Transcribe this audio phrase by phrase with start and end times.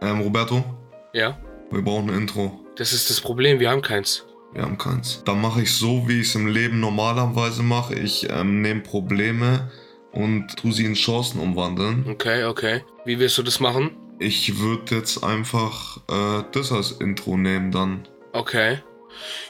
[0.00, 0.64] Ähm, Roberto,
[1.12, 1.38] Ja?
[1.70, 2.60] wir brauchen ein Intro.
[2.76, 4.24] Das ist das Problem, wir haben keins.
[4.52, 5.22] Wir haben keins.
[5.24, 7.94] Dann mache ich so, wie ich es im Leben normalerweise mache.
[7.94, 9.70] Ich ähm, nehme Probleme
[10.12, 12.06] und tu sie in Chancen umwandeln.
[12.08, 12.82] Okay, okay.
[13.04, 13.90] Wie willst du das machen?
[14.20, 18.08] Ich würde jetzt einfach äh, das als Intro nehmen dann.
[18.32, 18.78] Okay.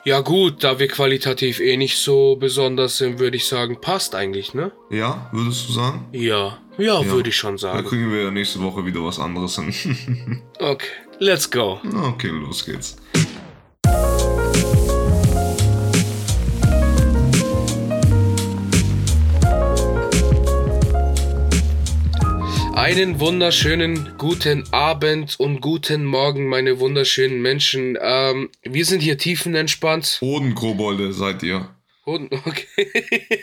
[0.05, 4.55] Ja gut, da wir qualitativ eh nicht so besonders sind, würde ich sagen, passt eigentlich,
[4.55, 4.73] ne?
[4.91, 6.07] Ja, würdest du sagen?
[6.13, 6.59] Ja.
[6.79, 7.07] Ja, Ja.
[7.11, 7.89] würde ich schon Dann sagen.
[7.89, 10.43] kriegen wir ja nächste Woche wieder was anderes hin.
[10.61, 10.87] Okay,
[11.19, 11.81] let's go.
[12.13, 12.97] okay, los geht's.
[22.75, 27.99] Einen wunderschönen guten Abend und guten Morgen, meine wunderschönen Menschen.
[28.01, 30.19] Ähm, wir sind hier tiefenentspannt.
[30.21, 31.69] Bodenkobolde seid ihr.
[32.09, 33.37] Und, okay.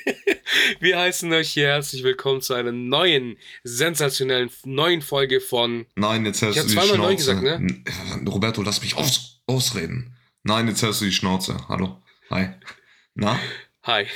[0.79, 6.41] wir heißen euch hier herzlich willkommen zu einer neuen, sensationellen, neuen Folge von Nein, jetzt
[6.41, 7.35] hältst Ich hab du die zweimal Schnauze.
[7.35, 8.27] neu gesagt, ne?
[8.27, 10.15] Roberto, lass mich aus ausreden.
[10.41, 11.57] Nein, jetzt hältst du die Schnauze.
[11.69, 12.01] Hallo.
[12.31, 12.55] Hi.
[13.13, 13.39] Na?
[13.83, 14.07] Hi.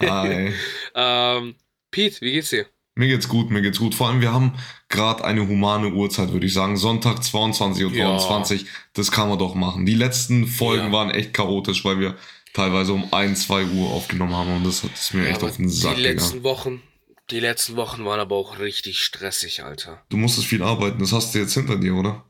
[0.00, 0.54] Hi.
[0.94, 1.56] ähm,
[1.90, 2.64] Pete, wie geht's dir?
[2.98, 3.94] mir geht's gut, mir geht's gut.
[3.94, 4.54] Vor allem, wir haben
[4.88, 6.76] gerade eine humane Uhrzeit, würde ich sagen.
[6.76, 7.92] Sonntag 22.22 Uhr.
[7.92, 8.18] Ja.
[8.18, 8.66] 22.
[8.92, 9.86] Das kann man doch machen.
[9.86, 10.92] Die letzten Folgen Ja.
[10.92, 12.16] waren echt chaotisch, weil wir
[12.54, 15.56] teilweise um 1, 2 Uhr aufgenommen haben und das hat es mir echt aber auf
[15.56, 16.18] den Sack die gegangen.
[16.18, 16.82] letzten Wochen,
[17.30, 20.02] die letzten Wochen waren aber auch richtig stressig, Alter.
[20.08, 22.24] Du musstest viel arbeiten, das hast du jetzt hinter dir, oder?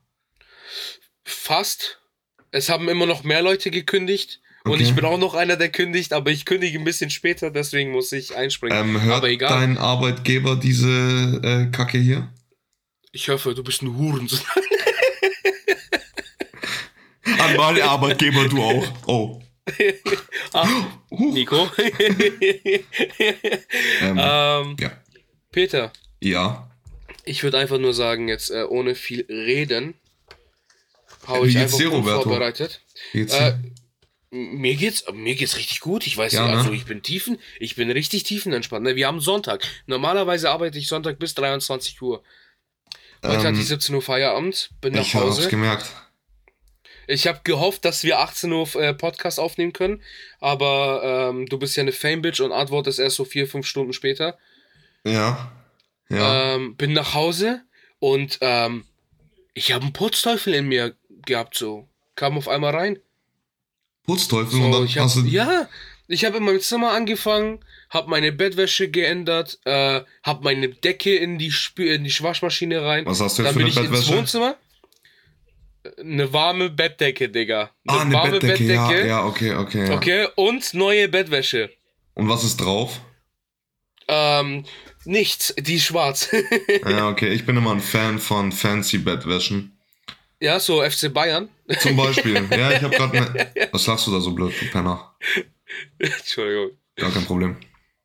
[1.24, 2.00] Fast.
[2.50, 4.40] Es haben immer noch mehr Leute gekündigt.
[4.64, 4.82] Und Okay.
[4.82, 8.10] ich bin auch noch einer, der kündigt, aber ich kündige ein bisschen später, deswegen muss
[8.12, 8.76] ich einspringen.
[8.96, 9.60] Ähm, hört aber egal.
[9.60, 12.32] dein Arbeitgeber diese äh, Kacke hier?
[13.12, 14.40] Ich hoffe, du bist ein Hurensohn.
[17.38, 18.86] An meine Arbeitgeber, du auch.
[19.06, 19.42] Oh.
[20.52, 20.68] ah.
[21.10, 21.68] Nico.
[24.00, 24.90] Ähm, ähm, ja.
[25.52, 26.70] Peter, Ja.
[27.24, 29.94] ich würde einfach nur sagen, jetzt äh, ohne viel reden,
[31.26, 32.80] hau Wie ich geht's einfach dir, vorbereitet.
[33.12, 33.34] Jetzt.
[33.34, 33.54] Äh,
[34.30, 36.06] mir geht's, mir geht's richtig gut.
[36.06, 36.58] Ich weiß Ja, nicht, ne?
[36.58, 38.84] also ich bin tiefen, ich bin richtig tiefenentspannt.
[38.84, 38.94] Ne?
[38.96, 39.66] Wir haben Sonntag.
[39.86, 42.22] Normalerweise arbeite ich Sonntag bis 23 Uhr.
[43.24, 45.48] Heute Ähm, hatte ich 17 Uhr Feierabend, bin nach ich hab's Hause.
[45.48, 45.86] gemerkt.
[47.08, 50.02] Ich habe gehofft, dass wir 18 Uhr äh, Podcast aufnehmen können,
[50.40, 54.38] aber ähm, du bist ja eine Fame-Bitch und antwortest erst so vier, fünf Stunden später.
[55.04, 55.50] Ja.
[56.10, 56.54] Ja.
[56.54, 57.62] Ähm, bin nach Hause
[57.98, 58.84] und ähm,
[59.54, 61.88] ich habe einen Putzteufel in mir gehabt, so.
[62.14, 62.98] Kam auf einmal rein.
[64.06, 65.20] Putzteufel und So, dann ich hab, hast du.
[65.24, 65.68] ja,
[66.08, 71.38] ich habe in meinem Zimmer angefangen, habe meine Bettwäsche geändert, äh, habe meine Decke in
[71.38, 73.06] die, Spü in die Waschmaschine rein.
[73.06, 74.18] Was hast du jetzt Dann für bin eine ich ins Bettwäsche?
[74.18, 74.56] Wohnzimmer.
[75.98, 77.70] Eine warme Bettdecke, Digga.
[77.86, 78.64] Ah, eine warme Bettdecke.
[78.64, 79.88] Ja, ja, okay, okay.
[79.88, 79.94] Ja.
[79.94, 81.70] Okay, und neue Bettwäsche.
[82.14, 83.00] Und was ist drauf?
[84.08, 84.64] Ähm,
[85.04, 86.30] nichts, die ist schwarz.
[86.88, 87.28] ja, okay.
[87.28, 89.78] Ich bin immer ein Fan von fancy Bettwäschen.
[90.40, 91.48] ja, so FC Bayern.
[91.80, 92.34] Zum Beispiel.
[92.50, 93.68] ja, ich habe gerade eine.
[93.72, 95.14] Was lachst du da so blöd, du Penner?
[95.98, 96.70] Entschuldigung.
[96.96, 97.56] Gar kein Problem.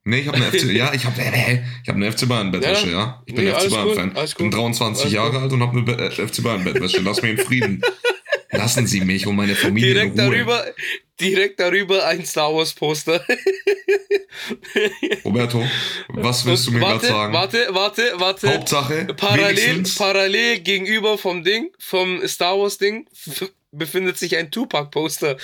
[0.05, 0.63] Nee, ich habe eine FC.
[0.73, 2.91] Ja, ich habe ich hab eine FC Bayern Bettwäsche, ja.
[2.91, 3.23] Ja.
[3.25, 4.25] Ich bin Nee, FC Bayern Fan.
[4.25, 4.59] Ich bin gut.
[4.59, 5.41] 23 Alles Jahre gut.
[5.41, 6.99] alt und habe eine Be äh, FC Bayern Bettwäsche.
[7.01, 7.81] Lass mich in Frieden.
[8.51, 10.31] Lassen Sie mich und meine Familie Direkt in Ruhe.
[10.31, 10.65] darüber,
[11.19, 13.25] direkt darüber ein Star Wars Poster.
[15.25, 15.63] Roberto,
[16.09, 17.33] was willst du mir gerade sagen?
[17.33, 18.53] Warte, warte, warte.
[18.53, 23.07] Hauptsache, Parallel, wenigstens, parallel gegenüber vom Ding, vom Star Wars Ding,
[23.73, 25.37] befindet sich ein Tupac-Poster.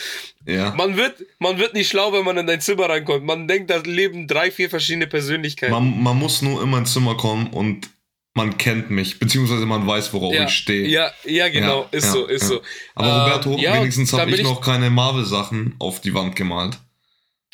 [0.46, 3.26] ja, Man wird, man wird nicht schlau, wenn man in dein Zimmer reinkommt.
[3.26, 5.74] Man denkt, da leben drei, vier verschiedene Persönlichkeiten.
[5.74, 7.90] man, man muss nur in mein Zimmer kommen und
[8.36, 10.88] man kennt mich, beziehungsweise man weiß, worauf ja, ich stehe.
[10.88, 12.62] ja, ja, genau, Ja, ist ja, so, ist so.
[12.96, 16.78] Aber Ähm, Roberto, ja, wenigstens habe ich ich- noch keine Marvel-Sachen auf die Wand gemalt.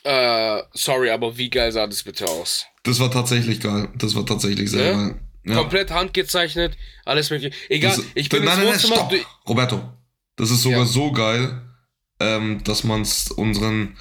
[0.04, 2.66] Äh, sorry, aber wie geil sah das bitte aus?
[2.84, 3.90] Das war tatsächlich geil.
[3.96, 5.16] Das war tatsächlich sehr geil.
[5.56, 6.76] Komplett handgezeichnet,
[7.06, 7.56] alles mögliche.
[7.70, 9.12] Egal, Das- ich bin nein, nein, nein, stopp.
[9.48, 9.82] Roberto,
[10.38, 10.86] das ist sogar Ja.
[10.86, 11.62] so geil,
[12.20, 13.98] ähm, dass man es unseren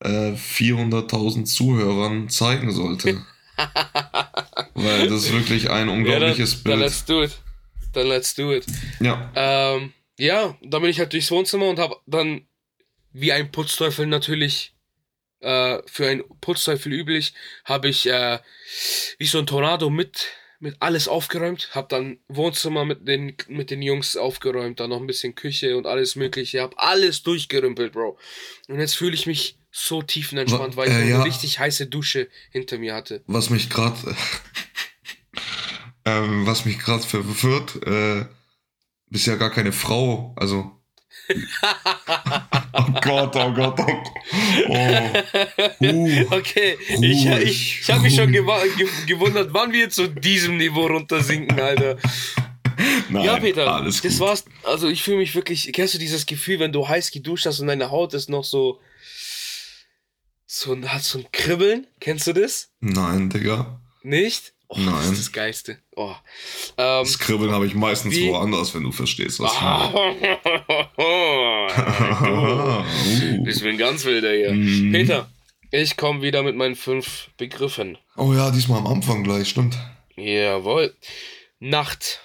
[0.00, 3.24] äh, 400.000 Zuhörern zeigen sollte.
[4.74, 6.90] Weil das ist wirklich ein ja, unglaubliches dann, dann Bild.
[6.90, 7.38] let's do it.
[7.92, 8.66] Dann let's do it.
[9.00, 12.46] Ja, Ähm, ja, dann bin ich halt durchs Wohnzimmer und habe dann
[13.12, 14.74] wie ein Putzteufel natürlich
[15.40, 18.38] äh, für einen Putzteufel üblich, habe ich äh,
[19.18, 20.26] wie so ein Tornado mit
[20.64, 25.06] mit alles aufgeräumt, habe dann Wohnzimmer mit den mit den Jungs aufgeräumt, dann noch ein
[25.06, 28.18] bisschen Küche und alles mögliche, habe alles durchgerümpelt, Bro.
[28.68, 31.14] Und jetzt fühle ich mich so tiefenentspannt, Wa- weil ich äh, noch ja.
[31.16, 33.22] eine richtig heiße Dusche hinter mir hatte.
[33.26, 33.96] was mich gerade
[36.06, 38.24] ähm, was mich gerade verwirrt, äh,
[39.10, 40.70] bist ja gar keine Frau, also
[42.74, 44.10] oh Gott, oh Gott, oh Gott.
[44.68, 44.74] Oh.
[45.80, 46.24] Uh.
[46.30, 48.36] Okay, ich, Ruhig, ich, ich habe mich schon ruhig.
[48.36, 51.98] gewa ge gewundert, wann wir zu diesem Niveau runtersinken, Alter.
[53.08, 54.20] Nein, ja, Peter, alles das gut.
[54.20, 54.44] war's.
[54.62, 55.72] Also ich fühle mich wirklich.
[55.72, 58.80] Kennst du dieses Gefühl, wenn du heiß geduscht hast und deine Haut ist noch so.
[60.46, 61.86] So hat so ein Kribbeln?
[62.00, 62.70] Kennst du das?
[62.80, 63.80] Nein, Digga.
[64.02, 64.53] Nicht?
[64.76, 65.12] Oh, Das Nein.
[65.12, 65.78] ist das Geiste.
[65.94, 66.14] Oh.
[66.76, 69.92] Ähm, Das Kribbeln habe ich meistens Wie- woanders, wenn du verstehst, was ich meine.
[69.92, 69.98] du,
[73.44, 73.48] Uh.
[73.48, 74.52] ich bin ganz wilder hier.
[74.52, 74.92] Mhm.
[74.92, 75.30] Peter,
[75.70, 77.98] ich komme wieder mit meinen fünf Begriffen.
[78.16, 79.76] Oh ja, diesmal am Anfang gleich, stimmt.
[80.16, 80.94] Jawohl.
[81.60, 82.20] Nacht,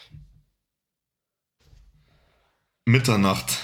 [2.86, 3.58] Mitternacht.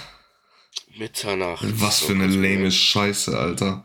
[0.96, 1.64] Mitternacht.
[1.80, 3.84] Was für eine lame Scheiße, Alter.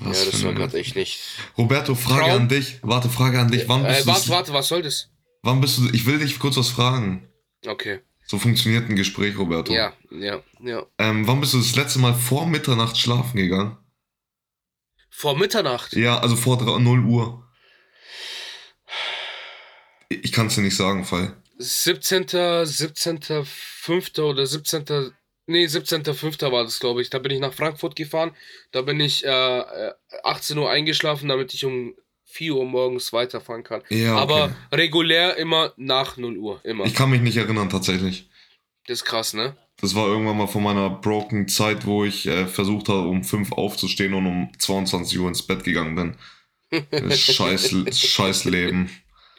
[0.00, 1.20] Was Ja, das war gerade echt nicht.
[1.56, 2.42] Roberto, Frage Traum?
[2.42, 2.78] an dich.
[2.82, 3.68] Warte, Frage an dich.
[3.68, 5.10] Wann bist, Äh, du, warte, warte, was soll das?
[5.42, 5.88] wann bist du.
[5.92, 7.28] Ich will dich kurz was fragen.
[7.66, 8.00] Okay.
[8.26, 9.72] So funktioniert ein Gespräch, Roberto.
[9.72, 10.86] Ja, ja, ja.
[10.98, 13.76] Ähm, wann bist du das letzte Mal vor Mitternacht schlafen gegangen?
[15.10, 15.92] Vor Mitternacht.
[15.94, 17.46] Ja, also vor 3 0 Uhr.
[20.08, 21.36] Ich kann es dir nicht sagen, Fall.
[21.58, 22.26] 17.
[22.66, 23.20] 17.
[23.44, 24.18] 5.
[24.18, 25.12] oder 17.
[25.46, 26.50] Nee, 17.5.
[26.50, 27.10] war das, glaube ich.
[27.10, 28.34] Da bin ich nach Frankfurt gefahren.
[28.72, 29.92] Da bin ich äh, äh,
[30.22, 31.94] 18 Uhr eingeschlafen, damit ich um
[32.24, 33.82] 4 Uhr morgens weiterfahren kann.
[33.90, 34.20] Ja, okay.
[34.22, 36.60] Aber regulär immer nach 0 Uhr.
[36.64, 36.84] Immer.
[36.86, 38.28] Ich kann mich nicht erinnern, tatsächlich.
[38.86, 39.56] Das ist krass, ne?
[39.80, 43.52] Das war irgendwann mal von meiner broken Zeit, wo ich äh, versucht habe, um 5
[43.52, 46.16] aufzustehen und um 22 Uhr ins Bett gegangen bin.
[46.90, 48.90] Das Scheiß, scheiß Leben.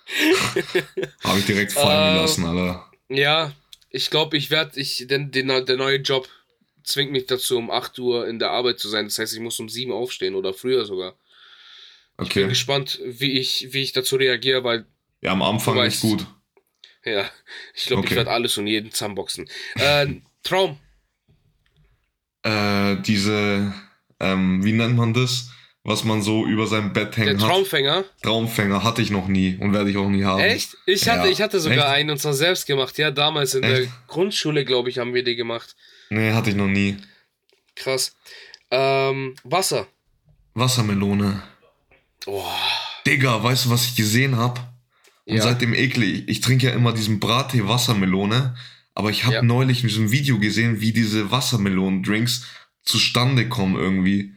[1.23, 2.85] habe ich direkt fallen Äh, gelassen, Alter.
[3.09, 3.51] Ja,
[3.95, 6.27] ich glaube, ich werde, ich, denn den, der neue Job
[6.83, 9.05] zwingt mich dazu, um 8 Uhr in der Arbeit zu sein.
[9.05, 11.17] Das heißt, ich muss um 7 aufstehen oder früher sogar.
[12.13, 12.47] Ich bin Okay.
[12.47, 14.85] gespannt, wie ich, wie ich dazu reagiere, weil,
[15.21, 16.27] Ja, am Anfang Du nicht weißt- gut.
[17.05, 17.29] ja,
[17.73, 18.15] ich glaube, ich Okay.
[18.17, 19.49] werde alles und jeden zusammenboxen.
[19.75, 20.07] Äh,
[20.43, 20.77] Traum.
[22.43, 23.73] Äh, diese,
[24.19, 25.49] ähm, wie nennt man das?
[25.87, 27.47] Was man so über sein Bett Der hängen hat.
[27.47, 28.03] Traumfänger.
[28.23, 30.41] Traumfänger hatte ich noch nie und werde ich auch nie haben.
[30.41, 30.75] Echt?
[30.87, 31.31] Ich hatte, Ja.
[31.31, 31.95] ich hatte sogar Echt?
[31.97, 32.97] einen und zwar selbst gemacht.
[32.97, 33.91] Ja, damals in der Echt?
[34.07, 35.75] Grundschule, glaube ich, haben wir die gemacht.
[36.09, 36.97] Nee, hatte ich noch nie.
[37.75, 38.15] Krass.
[38.71, 39.85] Ähm, Wasser.
[40.55, 41.43] Wassermelone.
[42.25, 42.43] Oh,
[43.05, 44.61] Digga, weißt du, was ich gesehen habe?
[45.25, 45.43] Und Ja.
[45.43, 46.23] seitdem eklig.
[46.27, 48.55] Ich trinke ja immer diesen Brattee Wassermelone,
[48.95, 49.41] aber ich habe Ja.
[49.43, 52.45] neulich in diesem Video gesehen, wie diese Wassermelonen-Drinks
[52.83, 54.31] zustande kommen irgendwie.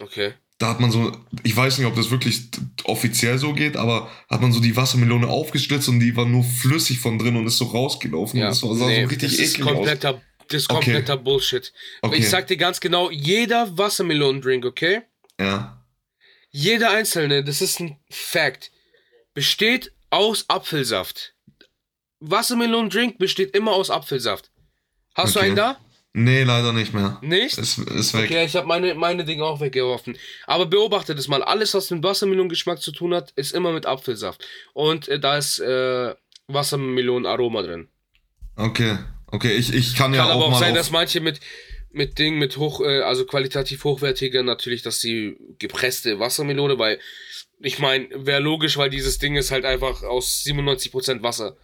[0.00, 0.34] Okay.
[0.58, 1.10] Da hat man so,
[1.42, 2.42] ich weiß nicht, ob das wirklich
[2.84, 6.98] offiziell so geht, aber hat man so die Wassermelone aufgeschlitzt und die war nur flüssig
[6.98, 8.38] von drin und ist so rausgelaufen.
[8.38, 9.72] Ja, und das war, sah nee, so richtig das ist eklig aus.
[9.74, 10.74] kompletter, das ist Okay.
[10.92, 11.72] kompletter Bullshit.
[12.02, 12.16] Okay.
[12.18, 15.00] Ich sag dir ganz genau, jeder Wassermelonendrink, okay?
[15.40, 15.82] Ja.
[16.50, 18.70] Jeder einzelne, das ist ein Fact,
[19.32, 21.34] besteht aus Apfelsaft.
[22.20, 24.50] Wassermelonendrink besteht immer aus Apfelsaft.
[25.14, 25.48] Hast du Okay.
[25.48, 25.78] einen da?
[26.12, 27.18] Nee, leider nicht mehr.
[27.22, 27.56] Nicht?
[27.56, 28.24] Ist, ist weg.
[28.24, 30.16] Okay, ich habe meine, meine Dinge auch weggeworfen.
[30.46, 31.42] Aber beobachte das mal.
[31.42, 34.44] Alles, was mit Wassermelonengeschmack zu tun hat, ist immer mit Apfelsaft.
[34.72, 36.14] Und äh, da ist äh,
[36.48, 37.88] Wassermelonenaroma drin.
[38.56, 38.98] Okay.
[39.28, 41.38] Okay, ich, ich kann ja Kann aber auch auch sein, dass manche mit,
[41.92, 46.98] mit Dingen, mit hoch, äh, also qualitativ hochwertiger natürlich, dass die gepresste Wassermelone, weil
[47.60, 51.56] ich meine, wäre logisch, weil dieses Ding ist halt einfach aus 97% Wasser.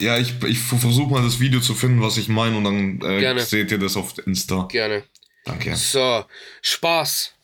[0.00, 3.20] Ja, ich, ich versuche mal das Video zu finden, was ich meine, und dann äh,
[3.20, 3.40] Gerne.
[3.40, 4.68] seht ihr das auf Insta.
[4.70, 5.04] Gerne.
[5.44, 5.74] Danke.
[5.76, 6.24] So,
[6.62, 7.34] Spaß.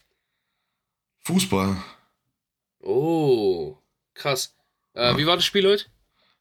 [1.25, 1.77] Fußball.
[2.81, 3.77] Oh,
[4.15, 4.55] krass.
[4.93, 5.85] Äh, Wie war das Spiel heute?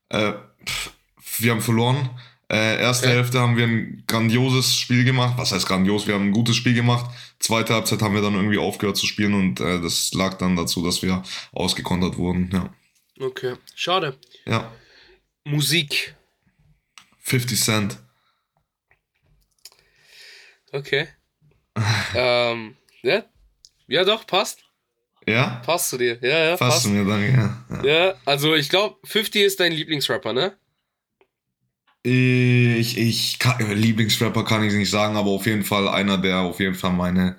[0.09, 0.33] Äh,
[0.67, 0.91] pff,
[1.39, 2.09] wir haben verloren.
[2.49, 3.15] Äh, erste Okay.
[3.15, 5.35] Hälfte haben wir ein grandioses Spiel gemacht.
[5.37, 6.05] Was heißt grandios?
[6.05, 7.09] Wir haben ein gutes Spiel gemacht.
[7.39, 10.83] Zweite Halbzeit haben wir dann irgendwie aufgehört zu spielen und äh, das lag dann dazu,
[10.83, 11.23] dass wir
[11.53, 12.49] ausgekontert wurden.
[12.53, 12.73] Ja.
[13.25, 14.17] Okay, schade.
[14.45, 14.71] Ja.
[15.43, 16.15] Musik.
[17.19, 17.97] 50 Cent.
[20.71, 21.07] Okay.
[22.15, 23.23] ähm, ja?
[23.87, 24.63] Ja, doch, passt.
[25.27, 25.61] Ja?
[25.65, 26.19] Passt zu dir.
[26.21, 26.83] Ja, ja, Passt passt.
[26.83, 27.65] zu mir dann, ja.
[27.83, 27.83] ja.
[27.85, 30.57] Ja, also ich glaube, 50 ist dein Lieblingsrapper, ne?
[32.05, 36.59] Ich, ich kann, Lieblingsrapper kann ich nicht sagen, aber auf jeden Fall einer, der auf
[36.59, 37.37] jeden Fall meine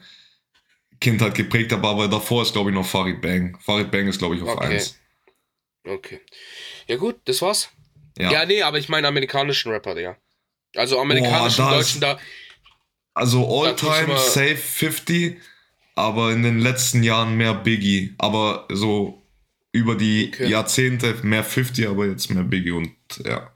[1.00, 1.84] Kindheit geprägt hat.
[1.84, 3.58] Aber davor ist, glaube ich, noch Farid Bang.
[3.60, 4.76] Farid Bang ist, glaube ich, auf Okay.
[4.76, 4.98] 1.
[5.86, 6.20] Okay.
[6.86, 7.68] Ja, gut, das war's.
[8.18, 8.30] Ja.
[8.30, 10.16] Ja, nee, aber ich meine amerikanischen Rapper, ja.
[10.76, 12.18] Also amerikanischen, Boah, deutschen, da.
[13.14, 15.36] Also All-Time Safe 50,
[15.94, 18.14] aber in den letzten Jahren mehr Biggie.
[18.18, 19.22] Aber so
[19.72, 20.48] über die Okay.
[20.48, 22.92] Jahrzehnte mehr 50, aber jetzt mehr Biggie und
[23.24, 23.52] ja.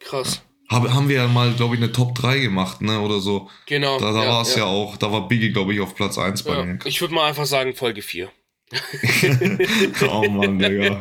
[0.00, 0.42] Krass.
[0.70, 3.00] Hab, haben wir ja mal, glaube ich, eine Top 3 gemacht, ne?
[3.00, 3.48] Oder so.
[3.66, 3.98] Genau.
[3.98, 4.64] Da, da war es ja.
[4.64, 6.64] auch, da war Biggie, glaube ich, auf Platz 1 bei ja.
[6.64, 6.78] mir.
[6.84, 8.30] Ich würde mal einfach sagen, Folge 4.
[10.00, 11.00] oh Mann, Digga.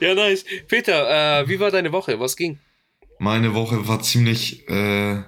[0.00, 0.44] Ja, nice.
[0.68, 2.18] Peter, äh, wie war deine Woche?
[2.20, 2.58] Was ging?
[3.18, 5.22] Meine Woche war ziemlich, äh,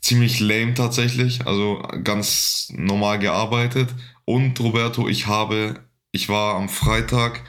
[0.00, 1.46] ziemlich lame tatsächlich.
[1.46, 3.94] Also ganz normal gearbeitet.
[4.24, 5.80] Und Roberto, ich habe,
[6.12, 7.42] ich war am Freitag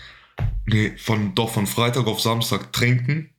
[0.68, 3.32] Nee, von, doch von Freitag auf Samstag trinken.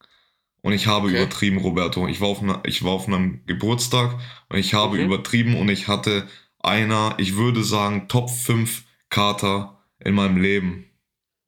[0.62, 1.16] Und ich habe Okay.
[1.16, 2.08] übertrieben, Roberto.
[2.08, 4.18] Ich war, auf einer, ich war auf einem Geburtstag
[4.50, 5.04] und ich habe Mhm.
[5.06, 6.28] übertrieben und ich hatte
[6.60, 8.83] einer, ich würde sagen, Top 5
[9.14, 10.90] Kater in meinem Leben.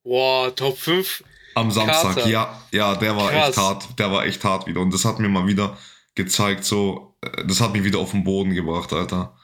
[0.04, 1.25] Boah, Top 5.
[1.56, 2.28] Am Samstag, Kater.
[2.28, 3.49] ja, ja, der war Krass.
[3.49, 3.99] echt hart.
[3.99, 4.80] Der war echt hart wieder.
[4.80, 5.76] Und das hat mir mal wieder
[6.14, 9.37] gezeigt, so, äh, das hat mich wieder auf den Boden gebracht, Alter.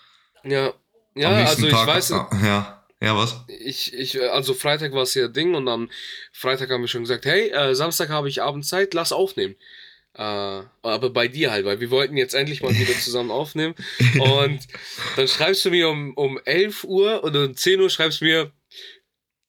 [0.44, 0.72] Ja.
[1.14, 3.42] Ja, also ich Tag, weiß, ah, Ja, ja, was?
[3.48, 5.90] ich, ich, also Freitag war es ja Ding und am
[6.32, 9.56] Freitag haben wir schon gesagt, hey, äh, Samstag habe ich Abendzeit, lass aufnehmen.
[10.14, 10.22] Äh,
[10.82, 13.74] aber bei dir halt, weil wir wollten jetzt endlich mal wieder zusammen aufnehmen.
[14.18, 14.60] Und
[15.16, 18.52] dann schreibst du mir um, um 11 Uhr und um 10 Uhr schreibst du mir,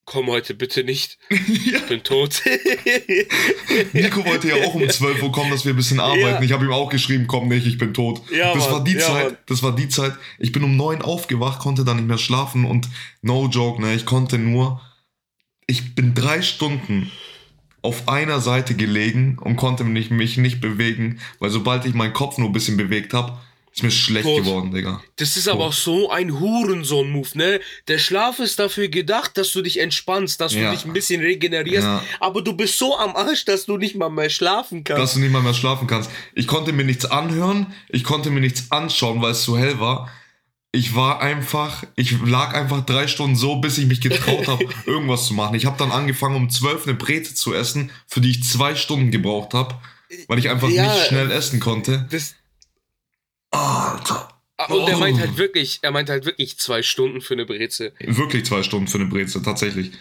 [0.05, 2.41] komm heute bitte nicht, ich bin tot.
[3.93, 6.35] Nico wollte ja auch um 12 Uhr kommen, dass wir ein bisschen arbeiten.
[6.35, 6.41] Ja.
[6.41, 8.21] Ich habe ihm auch geschrieben, komm nicht, ich bin tot.
[8.31, 9.37] Ja, das Mann, war die ja, Zeit, Mann.
[9.47, 10.13] das war die Zeit.
[10.39, 12.89] Ich bin um 9 aufgewacht, konnte dann nicht mehr schlafen und
[13.21, 14.81] no joke, ne, ich konnte nur,
[15.67, 17.11] ich bin drei Stunden
[17.83, 22.37] auf einer Seite gelegen und konnte mich, mich nicht bewegen, weil sobald ich meinen Kopf
[22.39, 23.37] nur ein bisschen bewegt habe,
[23.75, 24.43] ist mir schlecht Tot.
[24.43, 25.01] geworden, Digga.
[25.15, 27.59] Das ist aber auch so ein Hurensohn-Move, ne?
[27.87, 30.69] Der Schlaf ist dafür gedacht, dass du dich entspannst, dass Ja.
[30.69, 32.03] du dich ein bisschen regenerierst, Ja.
[32.19, 35.01] aber du bist so am Arsch, dass du nicht mal mehr schlafen kannst.
[35.01, 36.11] dass du nicht mal mehr schlafen kannst.
[36.35, 40.09] Ich konnte mir nichts anhören, ich konnte mir nichts anschauen, weil es zu hell war.
[40.75, 45.27] Ich war einfach, ich lag einfach drei Stunden so, bis ich mich getraut habe, irgendwas
[45.27, 45.53] zu machen.
[45.55, 49.11] Ich habe dann angefangen, um zwölf eine Breze zu essen, für die ich zwei Stunden
[49.11, 49.79] gebraucht habe,
[50.27, 50.91] weil ich einfach Ja.
[50.91, 52.07] nicht schnell essen konnte.
[52.09, 52.33] das,
[53.51, 54.29] Alter.
[54.57, 54.99] Ah, und er Oh.
[54.99, 57.93] meint halt wirklich, er meint halt wirklich zwei Stunden für eine Breze.
[57.99, 59.91] Wirklich zwei Stunden für eine Breze, tatsächlich.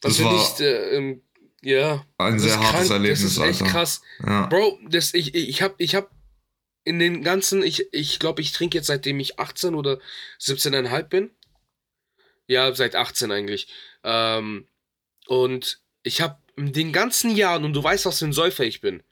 [0.00, 1.20] Das, Das war nicht, äh, ähm,
[1.62, 2.04] ja.
[2.18, 3.72] ein sehr hartes krank, Erlebnis, Das ist echt Alter.
[3.72, 4.00] krass.
[4.24, 4.46] Ja.
[4.46, 6.10] Bro, das, ich, ich hab, ich hab
[6.86, 9.98] in den ganzen, ich, ich glaube, ich trinke jetzt seitdem ich 18 oder
[10.40, 11.30] 17,5 bin.
[12.46, 13.68] Ja, seit 18 eigentlich.
[14.04, 14.66] Ähm,
[15.26, 18.80] und ich habe in den ganzen Jahren, und du weißt, was für ein Säufer ich
[18.80, 19.02] bin.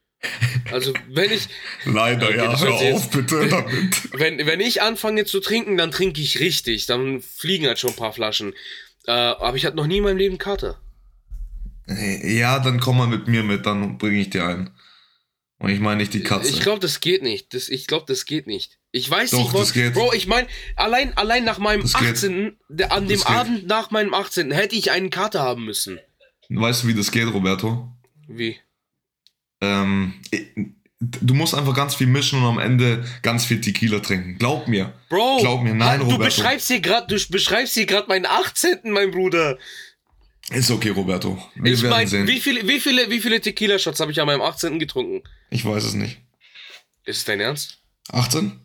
[0.70, 1.48] Also, wenn ich,
[1.84, 4.12] Leider, Okay, ja, hör sich jetzt- auf, bitte damit.
[4.18, 6.86] wenn, wenn ich anfange zu trinken, dann trinke ich richtig.
[6.86, 8.54] Dann fliegen halt schon ein paar Flaschen.
[9.06, 10.80] Äh, aber ich hatte noch nie in meinem Leben Kater.
[11.86, 14.70] Ja, dann komm mal mit mir mit, dann bringe ich dir einen.
[15.64, 16.50] Und ich meine nicht die Katze.
[16.50, 17.54] Ich glaube, das geht nicht.
[17.54, 18.78] Das, ich glaube, das geht nicht.
[18.92, 19.60] Ich weiß Doch, nicht, was.
[19.60, 19.94] das geht.
[19.94, 22.10] Bro, ich meine, allein, allein nach meinem Das geht.
[22.10, 22.58] 18.
[22.68, 23.34] Der, an dem Das geht.
[23.34, 24.50] Abend nach meinem 18.
[24.50, 25.98] hätte ich einen Kater haben müssen.
[26.50, 27.88] Weißt du, wie das geht, Roberto?
[28.28, 28.58] Wie?
[29.62, 30.12] Ähm,
[31.00, 34.36] du musst einfach ganz viel mischen und am Ende ganz viel Tequila trinken.
[34.38, 34.92] Glaub mir.
[35.08, 36.24] Bro, Glaub mir, nein, du Roberto.
[36.24, 38.80] beschreibst hier gerade, du beschreibst hier gerade meinen 18.
[38.90, 39.56] mein Bruder.
[40.50, 41.42] Ist okay, Roberto.
[41.54, 42.26] Wir ich werden meine, sehen.
[42.26, 44.78] wie viele, wie viele, wie viele Tequila-Shots habe ich an meinem 18.
[44.78, 45.22] getrunken?
[45.50, 46.18] Ich weiß es nicht.
[47.04, 47.78] Ist es dein Ernst?
[48.12, 48.60] 18?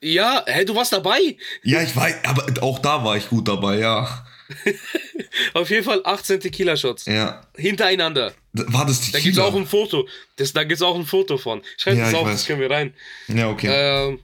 [0.00, 1.36] Ja, hä, du warst dabei.
[1.62, 4.26] Ja, ich weiß, aber auch da war ich gut dabei, ja.
[5.54, 7.06] Auf jeden Fall 18 Tequila-Shots.
[7.06, 7.46] Ja.
[7.56, 8.32] Hintereinander.
[8.52, 9.12] War das Tequila?
[9.18, 10.08] Da gibt's auch ein Foto.
[10.36, 11.62] Das, da gibt's auch ein Foto von.
[11.76, 12.32] Schreib Ja, das auf, weiß.
[12.32, 12.94] das können wir rein.
[13.28, 13.68] Ja, okay.
[13.70, 14.20] Ähm,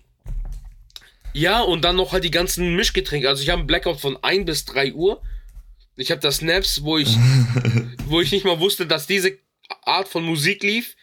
[1.32, 3.28] ja, und dann noch halt die ganzen Mischgetränke.
[3.28, 5.22] Also ich habe einen Blackout von 1 bis 3 Uhr.
[5.96, 7.16] Ich habe das Snaps, wo ich,
[8.06, 9.38] wo ich nicht mal wusste, dass diese
[9.82, 10.96] Art von Musik lief.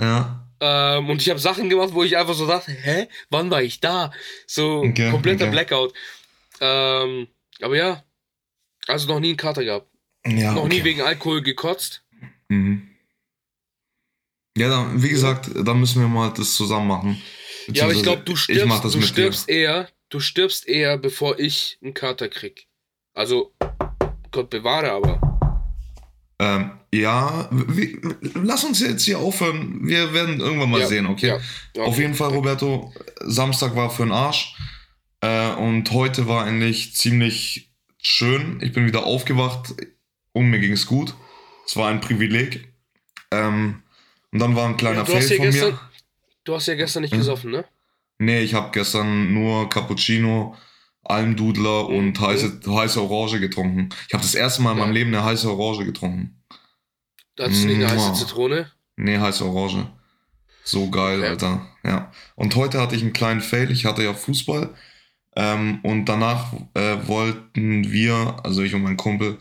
[0.00, 0.38] ja.
[0.64, 3.80] Ähm, und ich habe Sachen gemacht, wo ich einfach so dachte, hä, wann war ich
[3.80, 4.12] da?
[4.46, 5.50] So Okay, kompletter okay.
[5.50, 5.92] Blackout.
[6.60, 7.26] Ähm,
[7.60, 8.04] aber ja,
[8.86, 9.88] also noch nie einen Kater gehabt.
[10.24, 10.76] Ja, noch okay.
[10.76, 12.04] nie wegen Alkohol gekotzt.
[12.48, 12.90] Mhm.
[14.56, 17.20] Ja, dann, wie gesagt, dann müssen wir mal das zusammen machen.
[17.66, 21.94] Ja, aber ich glaube, du stirbst, du stirbst eher, du stirbst eher, bevor ich einen
[21.94, 22.68] Kater krieg.
[23.14, 23.52] Also,
[24.32, 25.20] Gott bewahre, aber.
[26.38, 28.00] Ähm, ja, wie,
[28.34, 29.80] lass uns jetzt hier aufhören.
[29.86, 31.28] Wir werden irgendwann mal Ja, sehen, okay?
[31.28, 31.38] ja,
[31.76, 32.02] ja, Auf okay.
[32.02, 34.56] jeden Fall, Roberto, Samstag war für den Arsch.
[35.20, 37.70] Äh, und heute war eigentlich ziemlich
[38.02, 38.58] schön.
[38.60, 39.72] Ich bin wieder aufgewacht
[40.32, 41.14] und mir ging es gut.
[41.66, 42.72] Es war ein Privileg.
[43.30, 43.82] Ähm,
[44.32, 45.80] und dann war ein kleiner Fail von gestern- mir.
[46.44, 47.18] Du hast ja gestern nicht Hm?
[47.20, 47.64] gesoffen, ne?
[48.18, 50.56] Nee, ich habe gestern nur Cappuccino,
[51.04, 52.26] Almdudler und Mhm.
[52.26, 53.88] heiße, heiße Orange getrunken.
[54.08, 56.42] Ich habe das erste Mal in meinem Leben eine heiße Orange getrunken.
[57.36, 58.12] Da hattest du nicht eine heiße.
[58.14, 58.70] Zitrone.
[58.96, 59.86] Nee, heiße Orange.
[60.64, 61.28] So geil, Okay.
[61.28, 61.66] Alter.
[61.84, 62.12] Ja.
[62.36, 63.70] Und heute hatte ich einen kleinen Fail.
[63.70, 64.74] Ich hatte ja Fußball.
[65.34, 69.38] Ähm, und danach äh, wollten wir, also ich und mein Kumpel,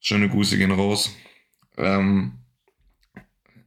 [0.00, 1.10] schöne Grüße gehen raus.
[1.76, 2.38] Ähm,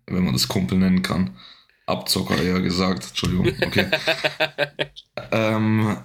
[0.08, 1.38] wenn man das Kumpel nennen kann.
[1.86, 3.06] Abzocker eher gesagt.
[3.10, 3.48] Entschuldigung.
[3.62, 3.88] Okay.
[5.32, 5.98] ähm,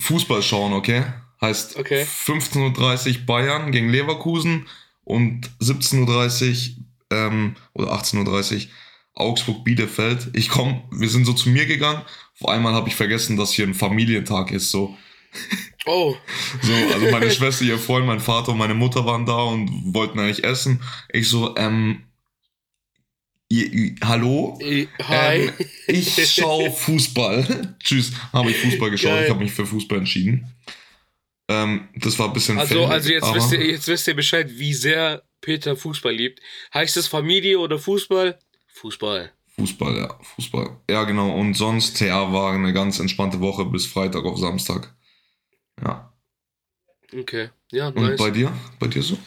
[0.00, 1.04] Fußball schauen, okay?
[1.40, 2.02] Heißt Okay.
[2.02, 4.66] 15.30 Uhr Bayern gegen Leverkusen
[5.04, 8.70] und 17.30 Uhr ähm, oder 18.30 Uhr
[9.14, 10.30] Augsburg-Bielefeld.
[10.34, 12.02] Ich komme, wir sind so zu mir gegangen.
[12.40, 14.70] Auf einmal habe ich vergessen, dass hier ein Familientag ist.
[14.70, 14.96] So.
[15.86, 16.14] Oh.
[16.62, 20.18] So, also meine Schwester, ihr Freund, mein Vater und meine Mutter waren da und wollten
[20.18, 20.82] eigentlich essen.
[21.12, 22.02] Ich so, ähm,
[24.02, 24.58] hallo?
[24.62, 25.36] I- Hi.
[25.46, 25.52] Ähm,
[25.86, 27.76] ich schaue Fußball.
[27.82, 29.10] Tschüss, habe ich Fußball geschaut.
[29.10, 29.24] Geil.
[29.24, 30.52] Ich habe mich für Fußball entschieden.
[31.48, 34.48] Ähm, das war ein bisschen Also, fällig, also jetzt, wisst ihr, jetzt wisst ihr Bescheid,
[34.50, 36.40] wie sehr Peter Fußball liebt.
[36.72, 38.38] Heißt es Familie oder Fußball?
[38.68, 39.32] Fußball.
[39.56, 40.76] Fußball, ja, Fußball.
[40.88, 41.34] Ja, genau.
[41.36, 44.94] Und sonst, ja, war eine ganz entspannte Woche bis Freitag auf Samstag.
[45.82, 46.12] Ja.
[47.12, 47.50] Okay.
[47.72, 48.18] Ja, Und nice.
[48.18, 48.52] bei dir?
[48.78, 49.18] Bei dir so?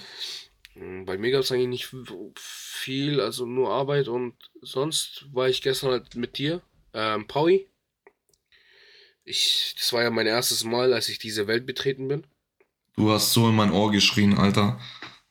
[0.75, 1.95] Mm, Bei mir gab es eigentlich nicht
[2.35, 6.61] viel, also nur Arbeit und sonst war ich gestern halt mit dir,
[6.93, 7.67] ähm, Paui.
[9.25, 12.25] Ich, das war ja mein erstes Mal, als ich diese Welt betreten bin.
[12.95, 14.79] Du hast so in mein Ohr geschrien, Alter.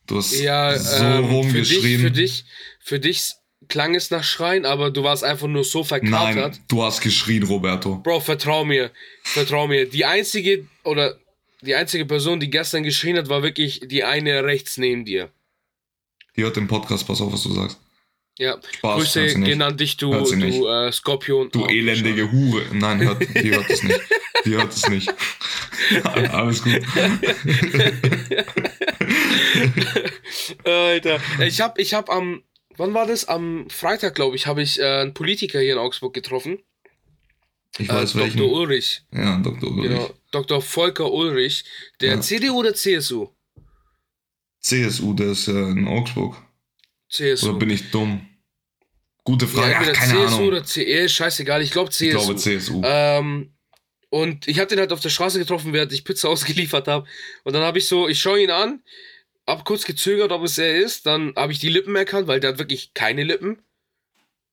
[0.07, 1.31] Du hast Ja, so ähm, für dich,
[1.77, 2.01] rumgeschrien.
[2.01, 2.45] für dich,
[2.79, 3.33] für dich
[3.69, 6.53] klang es nach Schreien, aber du warst einfach nur so verkatert.
[6.53, 7.97] Nein, du hast geschrien, Roberto.
[7.99, 8.91] Bro, vertrau mir,
[9.23, 9.87] vertrau mir.
[9.89, 11.17] Die einzige oder
[11.63, 15.31] die einzige Person, die gestern geschrien hat, war wirklich die eine rechts neben dir.
[16.35, 17.79] Die hört den Podcast, pass auf, was du sagst.
[18.39, 21.51] Ja, Spaß, Grüße gehen an dich, du, du äh, Skorpion.
[21.51, 22.63] Du Oh, elendige Hure.
[22.73, 24.01] Nein, hört, die hört es nicht.
[24.45, 25.13] Die hört es nicht.
[26.03, 26.81] Alles gut.
[30.63, 32.43] Alter, ich hab, ich hab am,
[32.75, 33.27] wann war das?
[33.27, 36.59] Am Freitag, glaube ich, habe ich äh, einen Politiker hier in Augsburg getroffen.
[37.77, 38.37] Ich Äh, weiß welchen.
[38.37, 38.51] Dr.
[38.51, 39.01] Ulrich.
[39.11, 39.71] Ja, Dr.
[39.71, 39.89] Ulrich.
[39.89, 40.61] Genau, Dr.
[40.61, 41.63] Volker Ulrich.
[42.01, 42.21] Der Ja.
[42.21, 43.29] CDU oder CSU?
[44.59, 46.35] CSU, der ist ja in Augsburg.
[47.09, 47.49] CSU.
[47.49, 48.27] Oder bin ich dumm?
[49.23, 49.75] Gute ja, Frage.
[49.75, 50.47] Ach, entweder keine CSU Ahnung.
[50.47, 52.05] oder CE, scheißegal, ich glaube CSU.
[52.05, 52.81] Ich glaube CSU.
[52.83, 53.53] Ähm,
[54.09, 57.07] und ich habe den halt auf der Straße getroffen, während ich Pizza ausgeliefert habe.
[57.43, 58.83] Und dann habe ich so, ich schaue ihn an,
[59.47, 61.05] hab kurz gezögert, ob es er ist.
[61.05, 63.61] Dann habe ich die Lippen erkannt, weil der hat wirklich keine Lippen.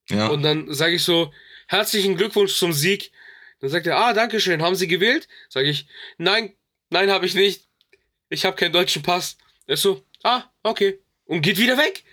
[0.09, 0.27] ja.
[0.27, 1.31] Und dann sage ich so,
[1.71, 3.11] herzlichen Glückwunsch zum Sieg.
[3.59, 5.27] Dann sagt er, ah, danke schön, haben Sie gewählt?
[5.49, 5.87] Sage ich,
[6.17, 6.53] nein,
[6.89, 7.67] nein, habe ich nicht.
[8.29, 9.37] Ich habe keinen deutschen Pass.
[9.67, 10.99] Er ist so, ah, okay.
[11.25, 12.03] Und geht wieder weg.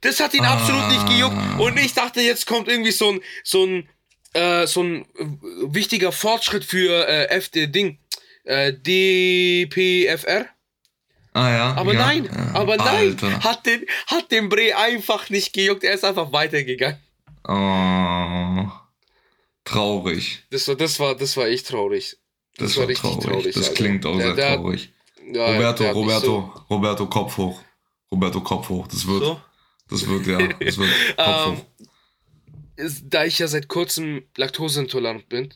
[0.00, 0.54] Das hat ihn Ah.
[0.54, 1.36] absolut nicht gejuckt.
[1.58, 3.88] Und ich dachte, jetzt kommt irgendwie so ein, so ein,
[4.32, 5.04] äh, so ein
[5.74, 7.98] wichtiger Fortschritt für äh, FD Ding.
[8.44, 10.46] Äh, DPFR.
[11.34, 11.74] ah ja.
[11.74, 12.54] Aber ja, nein, ja.
[12.54, 13.44] aber nein, Alter.
[13.44, 15.84] hat den, hat den Bre einfach nicht gejuckt.
[15.84, 16.98] Er ist einfach weitergegangen.
[17.48, 18.68] Oh,
[19.64, 20.44] traurig.
[20.50, 22.16] Das war, das war, das war echt traurig.
[22.56, 23.54] Das, war traurig.
[23.54, 23.74] Das Alter.
[23.74, 24.92] klingt auch Der- sehr der hat- traurig.
[25.32, 27.60] ja, Roberto, hat mich Roberto, Roberto, Kopf hoch.
[28.12, 28.86] Roberto, Kopf hoch.
[28.88, 29.40] Das wird, So,
[29.88, 31.64] das wird, ja, das wird Kopf Ähm, hoch.
[32.76, 35.54] ist, da ich ja seit kurzem laktoseintolerant bin,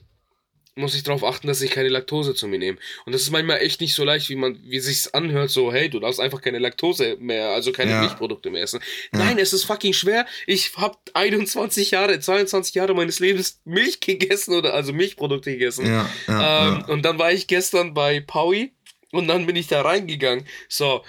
[0.77, 2.79] muss ich darauf achten, dass ich keine Laktose zu mir nehme.
[3.07, 5.89] Und das ist manchmal echt nicht so leicht, wie man, wie sich's anhört, so, hey,
[5.89, 8.01] du darfst einfach keine Laktose mehr, also keine Ja.
[8.01, 8.81] Milchprodukte mehr essen.
[9.13, 10.27] Nein, es ist fucking schwer.
[10.47, 15.87] Ich habe 21 Jahre, 22 Jahre meines Lebens Milch gegessen oder also Milchprodukte gegessen.
[15.87, 16.87] Ja, ja, Ähm, ja.
[16.87, 18.73] Und dann war ich gestern bei Paui
[19.13, 20.47] und dann bin ich da reingegangen.
[20.69, 21.05] So,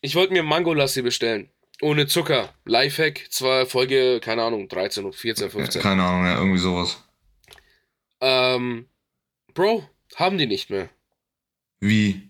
[0.00, 1.50] ich wollte mir Mangolassi bestellen.
[1.82, 2.52] Ohne Zucker.
[2.66, 5.80] Lifehack, zwar Folge, keine Ahnung, 13 oder 14, 15.
[5.80, 7.02] Keine Ahnung, ja, irgendwie sowas.
[8.60, 8.86] Ähm,
[9.54, 10.88] Bro, haben die nicht mehr.
[11.80, 12.28] Wie?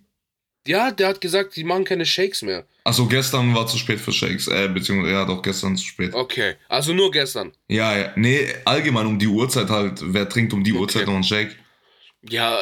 [0.66, 2.66] Ja, der hat gesagt, die machen keine Shakes mehr.
[2.84, 4.46] Achso, gestern war zu spät für Shakes.
[4.48, 6.14] Äh, beziehungsweise, ja, doch, gestern zu spät.
[6.14, 7.52] Okay, also nur gestern.
[7.68, 8.12] Ja, ja.
[8.16, 10.00] Nee, allgemein um die Uhrzeit halt.
[10.02, 10.80] Wer trinkt um die Okay.
[10.80, 11.56] Uhrzeit noch einen Shake?
[12.22, 12.58] Ja,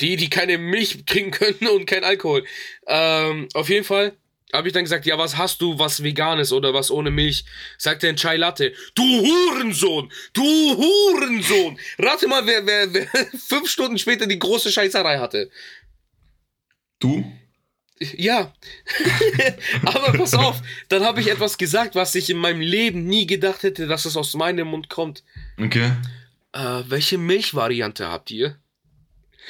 [0.00, 2.44] die, die keine Milch trinken können und kein Alkohol.
[2.86, 4.16] Ähm, auf jeden Fall
[4.52, 7.44] habe ich dann gesagt, ja, was hast du, was veganes oder was ohne Milch?
[7.78, 8.72] Sagt er ein Chai Latte.
[8.94, 10.10] Du Hurensohn!
[10.32, 11.78] Du Hurensohn!
[11.98, 13.06] Rate mal, wer, wer, wer
[13.38, 15.50] fünf Stunden später die große Scheißerei hatte.
[16.98, 17.24] Du?
[18.16, 18.54] Ja.
[19.84, 23.62] Aber pass auf, dann habe ich etwas gesagt, was ich in meinem Leben nie gedacht
[23.62, 25.22] hätte, dass es aus meinem Mund kommt.
[25.58, 25.92] Okay.
[26.52, 28.56] Äh, welche Milchvariante habt ihr?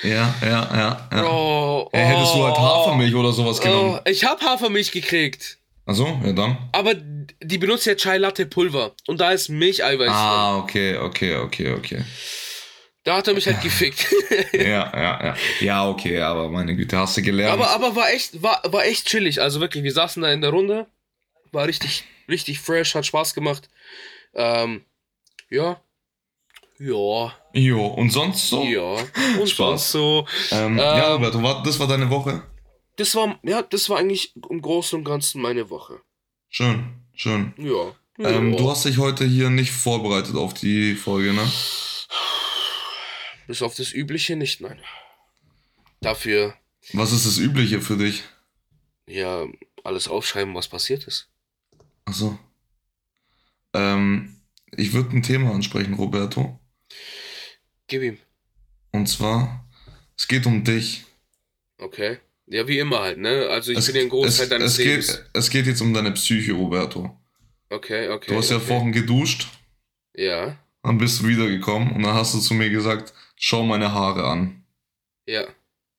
[0.03, 1.09] Ja, ja, ja.
[1.13, 1.25] ja.
[1.31, 3.99] Oh, Äh, hättest du halt oh, Hafermilch oder sowas genommen?
[4.05, 5.59] Oh, ich habe Hafermilch gekriegt.
[5.87, 6.57] Achso, ja dann.
[6.73, 8.93] Aber die benutzt ja Chai Latte Pulver.
[9.07, 10.15] Und da ist Milcheiweiß drin.
[10.17, 12.05] Ah, okay, okay, okay, okay.
[13.05, 14.07] Da hat er mich halt gefickt.
[14.53, 15.37] Ja, ja, ja.
[15.61, 17.53] Ja, okay, aber meine Güte, hast du gelernt.
[17.53, 19.41] aber aber war, echt, war, war echt chillig.
[19.41, 20.87] Also wirklich, wir saßen da in der Runde.
[21.53, 23.69] War richtig, richtig fresh, hat Spaß gemacht.
[24.35, 24.85] Ähm,
[25.51, 25.81] ja.
[26.79, 27.33] Ja.
[27.53, 28.63] Jo, und sonst so?
[28.65, 28.97] Ja.
[29.41, 29.55] Und Spaß.
[29.57, 30.27] sonst so.
[30.51, 32.43] Ähm, ja, Roberto, war, das war deine Woche?
[32.97, 36.01] Das war, ja, das war eigentlich im Großen und Ganzen meine Woche.
[36.49, 36.85] Schön,
[37.15, 37.55] schön.
[37.57, 37.95] Ja.
[38.19, 38.59] Ähm, ja.
[38.59, 41.51] du hast dich heute hier nicht vorbereitet auf die Folge, ne?
[43.47, 44.79] Bis auf das Übliche nicht, nein.
[46.01, 46.55] Dafür,
[46.93, 48.23] Was ist das Übliche für dich?
[49.07, 49.47] ja,
[49.83, 51.29] alles aufschreiben, was passiert ist.
[52.05, 52.39] Achso.
[53.75, 54.37] Ähm,
[54.77, 56.59] ich würde ein Thema ansprechen, Roberto.
[57.91, 58.19] Gib ihm.
[58.93, 59.69] Und zwar
[60.17, 61.05] Es geht um dich.
[61.79, 62.19] Okay.
[62.47, 63.49] Ja, wie immer halt, ne?
[63.49, 65.07] Also ich Es, bin ja ein Großteil es, deines es, Lebens.
[65.09, 67.17] geht, es geht jetzt um deine Psyche, Roberto.
[67.69, 68.31] Okay, okay.
[68.33, 68.67] Du hast ja okay.
[68.67, 69.49] vorhin geduscht,
[70.17, 74.25] Ja, dann bist du wiedergekommen und dann hast du zu mir gesagt, schau meine Haare
[74.25, 74.65] an.
[75.27, 75.47] ja.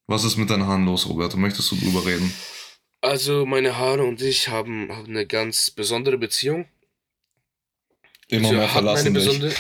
[0.08, 1.38] Was ist mit deinen Haaren los, Roberto?
[1.38, 2.34] Möchtest du drüber reden?
[3.02, 6.68] Also meine Haare und ich haben, haben eine ganz besondere Beziehung.
[8.28, 9.56] Immer Wir mehr verlassen dich.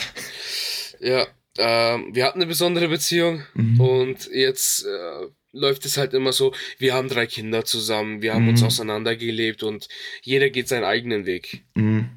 [1.00, 3.80] Ja, ähm, wir hatten eine besondere Beziehung Mhm.
[3.82, 8.48] und jetzt äh, läuft es halt immer so, wir haben drei Kinder zusammen, wir haben
[8.48, 8.68] uns Mhm.
[8.68, 9.88] auseinandergelebt und
[10.22, 11.64] jeder geht seinen eigenen Weg.
[11.76, 12.10] Mhm.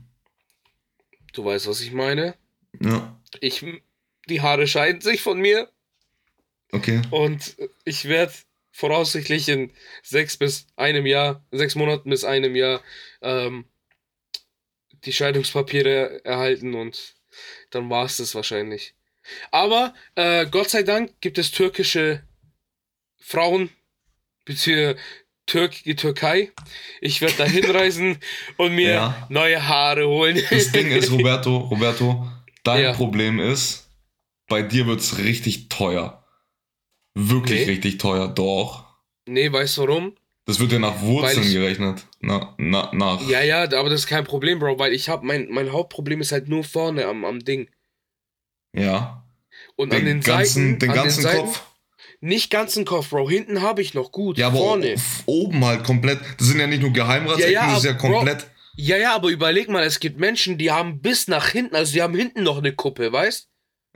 [1.33, 2.35] Du weißt, was ich meine?
[2.81, 3.65] Ja, Ich,
[4.29, 5.69] die Haare scheiden sich von mir
[6.73, 7.03] okay.
[7.11, 8.33] und ich werde
[8.71, 12.83] voraussichtlich in sechs bis einem Jahr, sechs Monaten bis einem Jahr
[13.21, 13.65] ähm,
[15.05, 17.15] die Scheidungspapiere erhalten und
[17.71, 18.95] dann war es das wahrscheinlich.
[19.51, 22.23] Aber äh, Gott sei Dank gibt es türkische
[23.19, 23.71] Frauen,
[24.45, 24.99] beziehungsweise
[25.47, 26.53] Türk, die Türkei.
[27.01, 28.19] Ich werde da hinreisen
[28.57, 29.27] und mir Ja.
[29.29, 30.41] neue Haare holen.
[30.51, 32.27] Das Ding ist, Roberto, Roberto,
[32.63, 32.93] dein Ja.
[32.95, 33.91] Problem ist,
[34.49, 36.25] bei dir wird es richtig teuer.
[37.15, 37.71] Wirklich Okay.
[37.71, 38.85] richtig teuer, doch.
[39.27, 40.17] nee, weißt du warum?
[40.47, 42.07] Das wird ja nach Wurzeln ich- gerechnet.
[42.21, 43.27] Na, na, nach.
[43.29, 46.33] Ja, ja, aber das ist kein Problem, Bro, weil ich habe mein, mein Hauptproblem ist
[46.33, 47.69] halt nur vorne am, am Ding.
[48.75, 49.25] Ja.
[49.77, 51.63] Und Den an den ganzen, Seiten, den an ganzen den Seiten, Kopf.
[52.21, 53.29] Nicht ganzen Kopf, Bro.
[53.29, 54.39] Hinten habe ich noch gut.
[54.39, 54.95] Ja, aber vorne.
[55.27, 56.21] oben halt komplett.
[56.39, 58.47] Das sind ja nicht nur Geheimratsecken, Ja, ja, das ist ja aber Bro- komplett.
[58.77, 62.03] Ja, ja, aber überleg mal, es gibt Menschen, die haben bis nach hinten, also die
[62.03, 63.49] haben hinten noch eine Kuppe, weißt?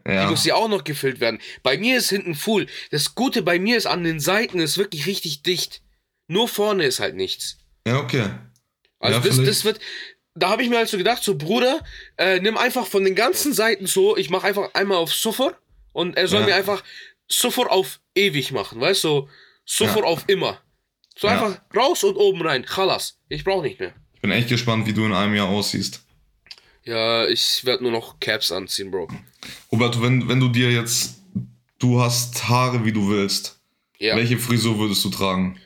[0.07, 0.31] Die Ja.
[0.31, 1.41] muss ja auch noch gefüllt werden.
[1.63, 2.67] Bei mir ist hinten full.
[2.91, 5.83] Das Gute bei mir ist an den Seiten ist wirklich richtig dicht.
[6.29, 7.59] Nur vorne ist halt nichts.
[7.87, 8.27] ja, okay.
[9.01, 9.81] Also Ja, das, das wird.
[10.39, 11.83] Da habe ich mir halt so gedacht, so Bruder,
[12.17, 15.59] äh, nimm einfach von den ganzen Seiten so, ich mache einfach einmal auf Suffer
[15.93, 16.47] und er soll Ja.
[16.47, 16.83] mir einfach
[17.29, 19.09] Suffer auf ewig machen, weißt du?
[19.09, 19.29] So,
[19.65, 20.05] Suffer Ja.
[20.05, 20.61] auf immer.
[21.17, 21.35] So Ja.
[21.35, 22.65] einfach raus und oben rein.
[22.65, 23.19] Chalas.
[23.29, 23.93] Ich brauche nicht mehr.
[24.15, 26.03] Ich bin echt gespannt, wie du in einem Jahr aussiehst.
[26.85, 29.09] Ja, ich werde nur noch Caps anziehen, Bro.
[29.71, 31.17] Roberto, wenn, wenn du dir jetzt.
[31.79, 33.61] Du hast Haare, wie du willst.
[33.99, 34.17] Ja.
[34.17, 35.61] Welche Frisur würdest du tragen?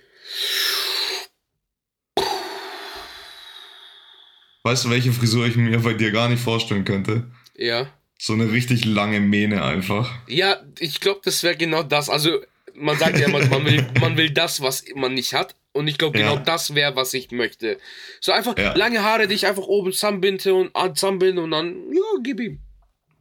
[4.72, 7.24] Weißt du, welche Frisur ich mir bei dir gar nicht vorstellen könnte?
[7.58, 7.88] Ja.
[8.18, 10.10] So eine richtig lange Mähne einfach.
[10.28, 12.08] Ja, ich glaube, das wäre genau das.
[12.08, 12.38] Also,
[12.74, 15.54] man sagt ja immer, man will, man will das, was man nicht hat.
[15.72, 16.40] Und ich glaube, genau Ja.
[16.42, 17.76] das wäre, was ich möchte.
[18.22, 18.74] So einfach Ja.
[18.74, 22.58] lange Haare, die ich einfach oben zusammenbinde und ah, zusammenbinde und dann, ja, gib ihm.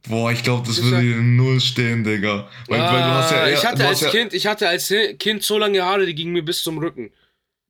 [0.08, 2.48] Boah, ich glaube, das Das würde dir null stehen, Digga.
[2.68, 5.42] Weil, weil du hast ja Ah, eher, ich hatte als Kind, ich hatte als Kind
[5.42, 7.10] so lange Haare, die gingen mir bis zum Rücken.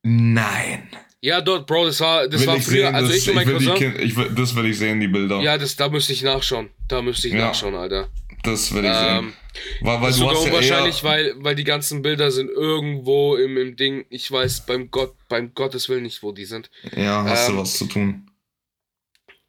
[0.05, 0.89] Nein.
[1.25, 3.35] Ja, dort, Bro, das war, das Will war ich früher, sehen, also das, ich und
[3.37, 3.93] mein will die Cousin.
[3.93, 5.41] kind, ich will, das will ich sehen, die Bilder.
[5.41, 6.71] Ja, das, da müsste ich nachschauen.
[6.89, 7.47] Da müsste ich Ja.
[7.47, 8.09] nachschauen, Alter.
[8.43, 9.83] Das will ich Ähm, sehen.
[9.83, 13.77] Weil, weil sogar ja unwahrscheinlich, eher, weil, weil die ganzen Bilder sind irgendwo im, im
[13.77, 14.05] Ding.
[14.11, 16.71] Ich weiß beim Gott, beim Gottes Willen nicht, wo die sind.
[16.97, 18.29] Ja, hast ähm, du was zu tun.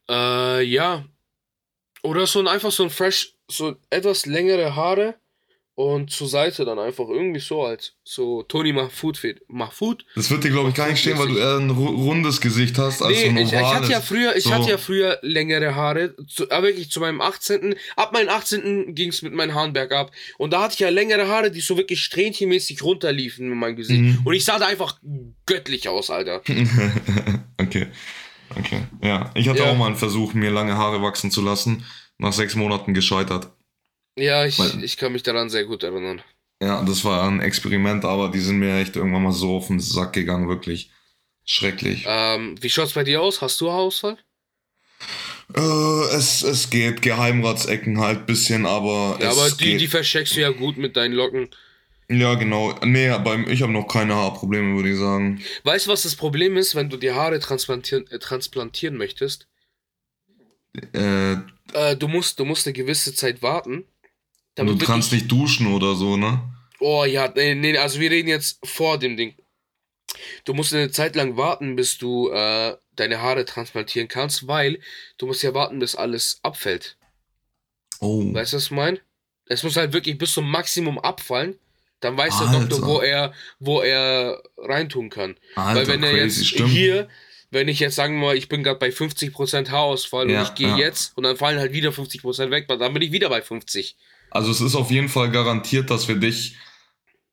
[0.08, 1.06] Äh, ja.
[2.04, 5.16] Oder so ein einfach so ein fresh, so etwas längere Haare
[5.76, 9.42] und zur Seite dann einfach irgendwie so als so Tony Mahfood fehlt.
[9.48, 10.06] Mahfood?
[10.16, 12.78] Das wird dir, glaube ich, gar nicht stehen, weil du eher ein ru- rundes Gesicht
[12.78, 13.80] hast als so ein Nee, ich, ich ovales.
[13.82, 14.52] hatte ja früher, ich so.
[14.54, 17.76] hatte ja früher längere Haare, zu, aber wirklich zu meinem 18.
[17.96, 18.94] Ab meinem 18.
[18.94, 20.12] ging es mit meinen Haaren bergab.
[20.38, 24.02] Und da hatte ich ja längere Haare, die so wirklich strähnchenmäßig runterliefen in meinem Gesicht.
[24.02, 24.20] Mhm.
[24.26, 25.00] Und ich sah da einfach
[25.48, 26.42] göttlich aus, Alter.
[27.60, 27.88] okay.
[28.56, 28.84] Okay.
[29.02, 29.72] Ja, ich hatte Ja.
[29.72, 31.84] auch mal einen Versuch, mir lange Haare wachsen zu lassen.
[32.20, 33.50] Nach sechs Monaten gescheitert.
[34.18, 36.22] Ja, ich, Weil- ich kann mich daran sehr gut erinnern.
[36.62, 39.80] Ja, das war ein Experiment, aber die sind mir echt irgendwann mal so auf den
[39.80, 40.92] Sack gegangen, wirklich.
[41.46, 42.06] Schrecklich.
[42.08, 43.42] Ähm, wie schaut's bei dir aus?
[43.42, 44.18] Hast du Haarausfall?
[45.54, 49.18] Äh, es, es geht, Geheimratsecken halt bisschen, aber.
[49.20, 49.82] Ja, es aber die, geht.
[49.82, 51.50] die versteckst du ja gut mit deinen Locken.
[52.10, 52.74] Ja, genau.
[52.86, 55.42] Nee, beim, ich habe noch keine Haarprobleme, würde ich sagen.
[55.64, 59.48] Weißt du, was das Problem ist, wenn du die Haare transplantieren, äh, transplantieren möchtest?
[60.94, 61.34] Äh,
[61.74, 63.86] Äh, du musst, du musst eine gewisse Zeit warten.
[64.56, 66.42] Du kannst nicht duschen oder so, ne?
[66.80, 69.36] Oh ja, nee, nee, also wir reden jetzt vor dem Ding.
[70.46, 74.80] Du musst eine Zeit lang warten, bis du äh, deine Haare transplantieren kannst, weil
[75.18, 76.98] du musst ja warten, bis alles abfällt.
[78.00, 78.34] Oh.
[78.34, 79.00] Weißt du, was ich meine?
[79.46, 81.58] Es muss halt wirklich bis zum Maximum abfallen.
[82.00, 82.66] Dann weiß der Alter.
[82.66, 85.38] Doktor, wo er, wo er reintun kann.
[85.56, 86.70] Alter, Weil wenn er crazy, jetzt stimmt.
[86.70, 87.08] hier,
[87.50, 90.56] wenn ich jetzt sagen wir mal, ich bin gerade bei 50% Haarausfall Ja, und ich
[90.56, 90.78] gehe ja.
[90.78, 93.96] jetzt und dann fallen halt wieder 50% weg, dann bin ich wieder bei 50.
[94.34, 96.58] Also es ist auf jeden Fall garantiert, dass wir dich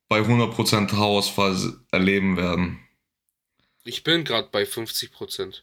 [0.09, 1.57] bei 100% Haarausfall
[1.91, 2.79] erleben werden.
[3.85, 5.63] Ich bin gerade bei 50%.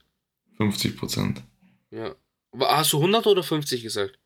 [0.57, 1.43] 50%.
[1.91, 2.15] Ja.
[2.59, 4.17] Hast du 100 oder 50 gesagt?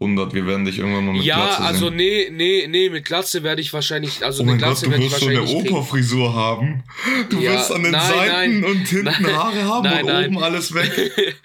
[0.00, 0.34] 100.
[0.34, 1.96] Wir werden dich irgendwann mal mit Ja, Glatze also sehen.
[1.96, 5.10] nee, nee, nee, mit Glatze werde ich wahrscheinlich, also Oh Gott, Glatze du werde ich
[5.12, 5.70] wirst so eine wahrscheinlich.
[5.72, 6.82] Opa-Frisur haben.
[7.30, 8.64] Du Ja, wirst an den nein, Seiten nein.
[8.64, 10.26] und hinten Nein, Haare haben nein, und nein.
[10.34, 10.90] oben alles weg.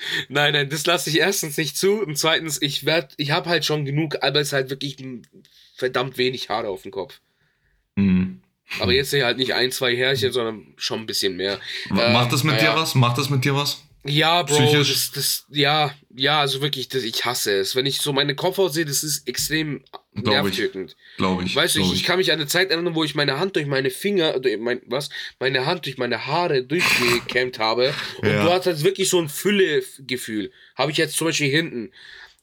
[0.30, 3.66] nein, nein, das lasse ich erstens nicht zu und zweitens, ich werde, ich habe halt
[3.66, 4.98] schon genug, aber es ist halt wirklich
[5.76, 7.20] verdammt wenig Haare auf dem Kopf.
[7.98, 8.42] Hm.
[8.80, 11.60] Aber jetzt sehe ich halt nicht ein, zwei Härchen, sondern schon ein bisschen mehr.
[11.90, 12.74] Ma- Ähm, Macht das mit naja.
[12.74, 12.94] dir was?
[12.96, 13.84] Macht das mit dir was?
[14.06, 14.88] Ja, Bro, Psychisch?
[14.90, 17.76] das, das, ja, ja, also wirklich, das, ich hasse es.
[17.76, 19.84] Wenn ich so meine Kopfhaut sehe, das ist extrem
[20.14, 20.96] nervtötend.
[21.18, 21.54] Glaube ich.
[21.56, 23.66] Weißt du, ich, ich kann mich an eine Zeit erinnern, wo ich meine Hand durch
[23.66, 25.10] meine Finger, mein, was,
[25.40, 27.94] meine Hand durch meine Haare durchgekämmt habe.
[28.22, 28.44] Und Ja.
[28.46, 30.52] du hattest wirklich so ein Füllegefühl.
[30.76, 31.92] Habe ich jetzt zum Beispiel hinten.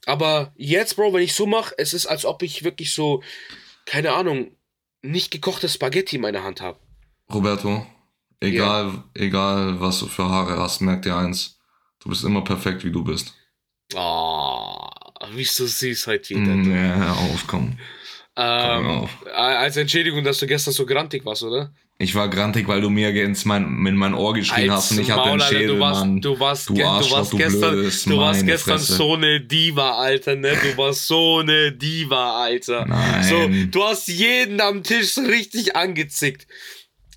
[0.05, 3.23] Aber jetzt, Bro, wenn ich so mache, es ist, als ob ich wirklich so,
[3.85, 4.55] keine Ahnung,
[5.01, 6.79] nicht gekochte Spaghetti in meiner Hand habe.
[7.33, 7.85] Roberto,
[8.39, 11.57] egal, egal was du für Haare hast, merk dir eins.
[11.99, 13.33] Du bist immer perfekt, wie du bist.
[13.95, 14.87] Oh,
[15.33, 16.41] wie so süß heute wieder.
[16.53, 17.77] Mm, ja, hör auf, komm.
[18.39, 19.09] Ähm, auf.
[19.33, 21.73] als Entschädigung, dass du gestern so grantig warst, oder?
[21.97, 25.09] Ich war grantig, weil du mir ins mein, in mein Ohr geschrien hast und ich
[25.09, 26.21] hatte Maul, einen Alter, Schädel, du warst, Mann.
[26.21, 28.93] du warst, Du ge- du Arschloch, warst du gestern, blödes, du warst gestern Fresse.
[28.95, 30.53] so eine Diva, Alter, ne?
[30.61, 32.85] Du warst so eine Diva, Alter.
[32.85, 33.23] Nein.
[33.23, 36.45] So, du hast jeden am Tisch richtig angezickt.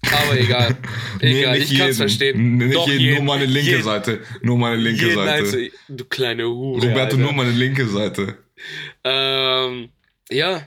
[0.03, 0.77] Aber egal.
[1.21, 2.09] Nee, egal, nicht ich kann's jeden.
[2.09, 2.57] verstehen.
[2.57, 4.21] Nicht Doch, jeden, nur meine linke jeden, Seite.
[4.43, 5.31] Nur meine linke jeden Seite.
[5.45, 6.81] Einzel- du kleine Hure.
[6.81, 7.17] Roberto, Alter.
[7.19, 8.39] nur meine linke Seite.
[9.05, 9.91] Ähm,
[10.31, 10.67] ja,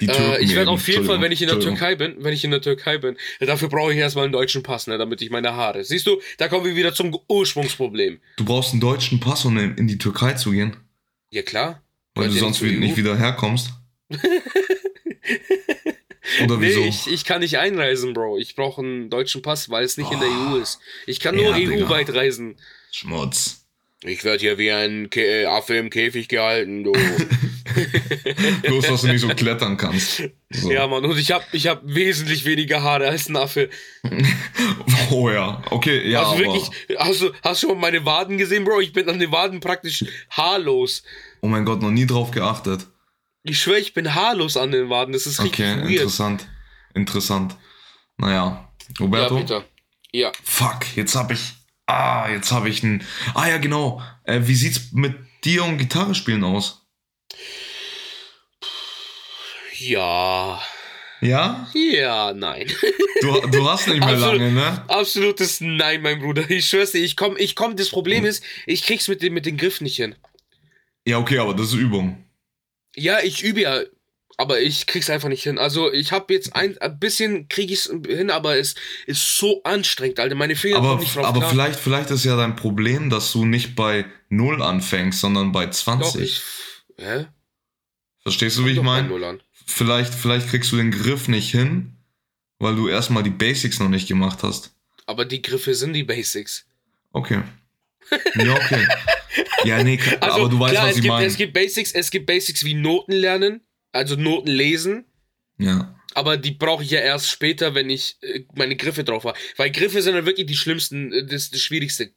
[0.00, 1.60] Äh, ich werde auf jeden Fall, wenn ich in der.
[1.60, 4.62] Türkei bin, wenn ich in der Türkei bin, ja, dafür brauche ich erstmal einen deutschen
[4.62, 5.84] Pass, ne, damit ich meine Haare.
[5.84, 8.18] Siehst du, da kommen wir wieder zum Ursprungsproblem.
[8.36, 10.76] Du brauchst einen deutschen Pass, um in die Türkei zu gehen,
[11.30, 11.82] Ja klar.
[12.14, 13.72] weil du sonst nicht wieder herkommst.
[16.44, 16.80] Oder Nee, wieso?
[16.82, 18.38] ich, ich kann nicht einreisen, Bro.
[18.38, 20.78] Ich brauche einen deutschen Pass, weil es nicht in der EU ist.
[21.06, 21.70] Ich kann nur Ja.
[21.84, 22.56] EU-weit reisen.
[22.92, 23.56] Schmutz.
[24.02, 26.92] Ich werde hier wie ein Kä Affe im Käfig gehalten, du.
[28.62, 30.22] Bloß, dass du nicht so klettern kannst.
[30.48, 30.70] So.
[30.72, 33.68] ja, Mann, und ich habe ich hab wesentlich weniger Haare als ein Affe.
[35.12, 38.80] Oh ja, okay, ja, also wirklich, hast du, hast du schon meine Waden gesehen, Bro?
[38.80, 41.02] Ich bin an den Waden praktisch haarlos.
[41.40, 42.86] oh mein Gott, noch nie drauf geachtet.
[43.42, 45.12] Ich schwöre, ich bin haarlos an den Waden.
[45.12, 45.90] Das ist richtig Okay, weird.
[45.92, 46.46] interessant.
[46.94, 47.56] Interessant.
[48.18, 49.36] Naja, Ja, Roberto?
[49.36, 49.64] Peter.
[50.12, 50.32] Ja.
[50.44, 51.40] Fuck, jetzt hab ich.
[51.86, 53.04] Ah, jetzt hab ich ein.
[53.34, 54.02] Ah ja, genau.
[54.24, 56.86] Äh, wie sieht's mit dir und Gitarre spielen aus?
[59.78, 60.60] Ja.
[61.22, 61.68] Ja?
[61.74, 62.66] Ja, nein.
[63.20, 64.38] Du, du hast nicht mehr Absolut.
[64.40, 64.84] lange, ne?
[64.88, 66.48] Absolutes Nein, mein Bruder.
[66.50, 67.76] Ich schwör's dir, ich komm, ich komm.
[67.76, 70.14] Das Problem ist, ich krieg's mit dem, mit den Griff nicht hin.
[71.06, 72.24] Ja, okay, aber das ist Übung.
[72.96, 73.82] Ja, ich übe ja,
[74.36, 75.58] aber ich krieg's einfach nicht hin.
[75.58, 78.74] Also, ich habe jetzt ein, ein bisschen krieg ich's hin, aber es
[79.06, 80.34] ist so anstrengend, Alter.
[80.34, 81.50] Meine Finger Aber, nicht drauf aber klar.
[81.50, 86.12] vielleicht, vielleicht ist ja dein Problem, dass du nicht bei 0 anfängst, sondern bei 20.
[86.12, 86.42] Doch, ich.
[86.96, 87.26] Hä?
[88.22, 89.38] Verstehst du, wie ich meine?
[89.66, 91.96] Vielleicht, vielleicht kriegst du den Griff nicht hin,
[92.58, 94.74] weil du erstmal die Basics noch nicht gemacht hast.
[95.06, 96.66] Aber die Griffe sind die Basics.
[97.12, 97.42] Okay.
[98.34, 98.86] Ja, okay.
[99.64, 101.26] ja, nee, Also, aber du weißt, klar, was ich meine.
[101.26, 103.60] es gibt Basics, es gibt Basics wie Noten lernen,
[103.92, 105.04] also Noten lesen.
[105.58, 105.94] Ja.
[106.14, 109.38] Aber die brauche ich ja erst später, wenn ich äh, meine Griffe drauf habe.
[109.56, 112.12] Weil Griffe sind dann wirklich die schlimmsten, äh, das, das Schwierigste.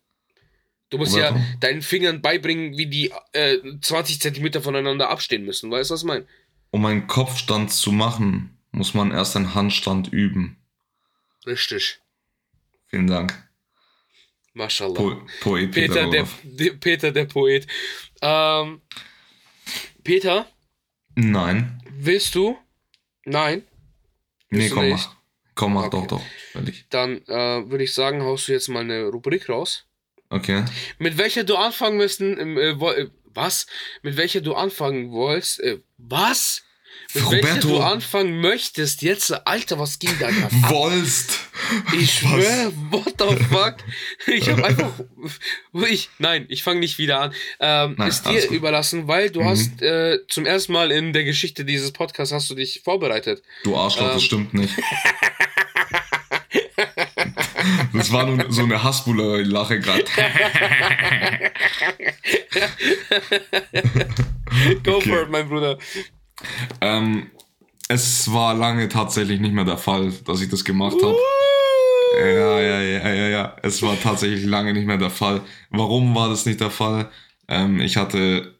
[0.89, 5.71] Du musst ja deinen Fingern beibringen, wie die äh, 20 Zentimeter voneinander abstehen müssen.
[5.71, 6.27] Weißt du, was ich meine?
[6.69, 10.57] Um einen Kopfstand zu machen, muss man erst einen Handstand üben.
[11.47, 11.99] Richtig.
[12.87, 13.33] Vielen Dank.
[14.53, 14.95] Mashallah.
[14.95, 17.67] Po Poet Peter, Peter, der, der, Peter, der Poet.
[18.21, 18.81] Ähm,
[20.03, 20.45] Peter,
[21.15, 21.81] Nein.
[21.91, 22.57] willst du?
[23.25, 23.63] Nein.
[24.49, 25.07] Nee, komm, nicht?
[25.07, 25.15] mach.
[25.55, 25.97] Komm, mach Okay.
[26.01, 26.21] doch, doch.
[26.51, 26.85] Fertig.
[26.89, 29.85] Dann äh, würde ich sagen, haust du jetzt mal eine Rubrik raus.
[30.29, 30.65] Okay.
[30.99, 33.67] Mit welcher du anfangen müssen, äh, äh, was?
[34.01, 36.63] Mit welcher du anfangen wolltest, äh, was?
[37.15, 37.67] Mit Roberto.
[37.67, 40.51] du anfangen möchtest, jetzt, Alter, was ging da gerade?
[40.69, 41.37] Wollst.
[41.99, 43.75] Ich schwöre, what the fuck?
[44.25, 44.91] Ich hab einfach,
[45.89, 47.33] ich, nein, ich fange nicht wieder an.
[47.59, 49.45] Ähm, Nein, ist dir überlassen, weil du Mhm.
[49.45, 53.43] hast äh, zum ersten Mal in der Geschichte dieses Podcasts hast du dich vorbereitet.
[53.63, 54.19] Du Arschloch, das Ähm.
[54.21, 54.73] stimmt nicht.
[57.93, 60.03] Das war nur so eine Hasbuller-Lache gerade.
[64.83, 65.09] Go Okay.
[65.09, 65.77] for it, mein Bruder.
[66.81, 67.29] Ähm,
[67.87, 71.17] es war lange tatsächlich nicht mehr der Fall, dass ich das gemacht habe.
[72.19, 73.55] Ja, ja, ja, ja, ja.
[73.63, 75.41] Es war tatsächlich lange nicht mehr der Fall.
[75.69, 77.09] Warum war das nicht der Fall?
[77.47, 78.53] Ähm, ich hatte.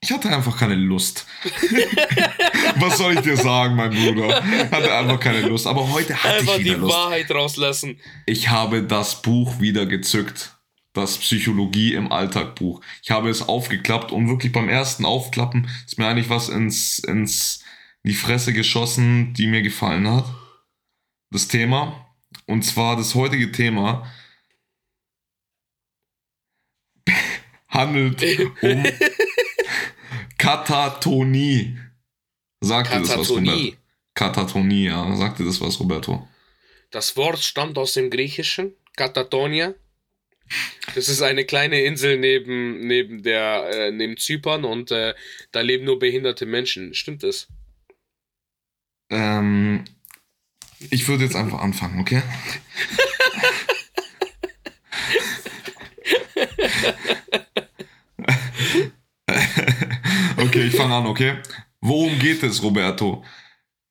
[0.00, 1.26] Ich hatte einfach keine Lust.
[2.76, 4.42] Was soll ich dir sagen, mein Bruder?
[4.70, 5.66] Hatte einfach keine Lust.
[5.66, 6.94] Aber heute hatte Einfach ich wieder die Lust.
[6.94, 7.98] Wahrheit rauslassen.
[8.26, 10.55] Ich habe das Buch wieder gezückt.
[10.96, 12.80] Das Psychologie im Alltag Buch.
[13.02, 17.64] Ich habe es aufgeklappt und wirklich beim ersten Aufklappen ist mir eigentlich was ins, ins
[18.04, 20.26] die Fresse geschossen, die mir gefallen hat.
[21.30, 22.14] Das Thema.
[22.46, 24.10] Und zwar das heutige Thema
[27.68, 28.22] handelt
[28.62, 28.84] um
[30.38, 31.78] Katatonie.
[32.60, 33.76] Sagt dir das was, Roberto?
[34.14, 35.16] Katatonie, ja.
[35.16, 36.26] Sagt dir das was, Roberto?
[36.90, 39.74] Das Wort stammt aus dem Griechischen, Katatonia.
[40.94, 45.14] Das ist eine kleine Insel neben, neben, der, äh, neben Zypern und äh,
[45.52, 46.94] da leben nur behinderte Menschen.
[46.94, 47.48] Stimmt das?
[49.10, 49.84] Ähm,
[50.90, 52.22] ich würde jetzt einfach anfangen, okay?
[60.36, 61.36] okay, ich fange an, okay?
[61.80, 63.24] Worum geht es, Roberto?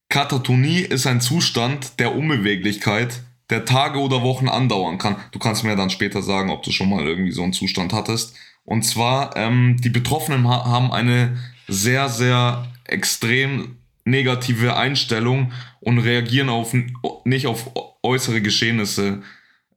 [0.10, 5.18] Katatonie ist ein Zustand der Unbeweglichkeit, der Tage oder Wochen andauern kann.
[5.32, 8.36] Du kannst mir dann später sagen, ob du schon mal irgendwie so einen Zustand hattest.
[8.64, 16.50] Und zwar, ähm, die Betroffenen ha haben eine sehr, sehr extrem negative Einstellung und reagieren
[16.50, 16.76] auf,
[17.24, 17.72] nicht auf
[18.04, 19.22] äußere Geschehnisse.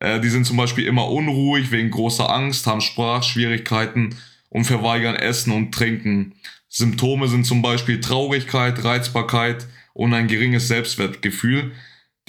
[0.00, 4.14] Äh, die sind zum Beispiel immer unruhig wegen großer Angst, haben Sprachschwierigkeiten
[4.50, 6.34] und verweigern Essen und Trinken.
[6.68, 11.72] Symptome sind zum Beispiel Traurigkeit, Reizbarkeit und ein geringes Selbstwertgefühl.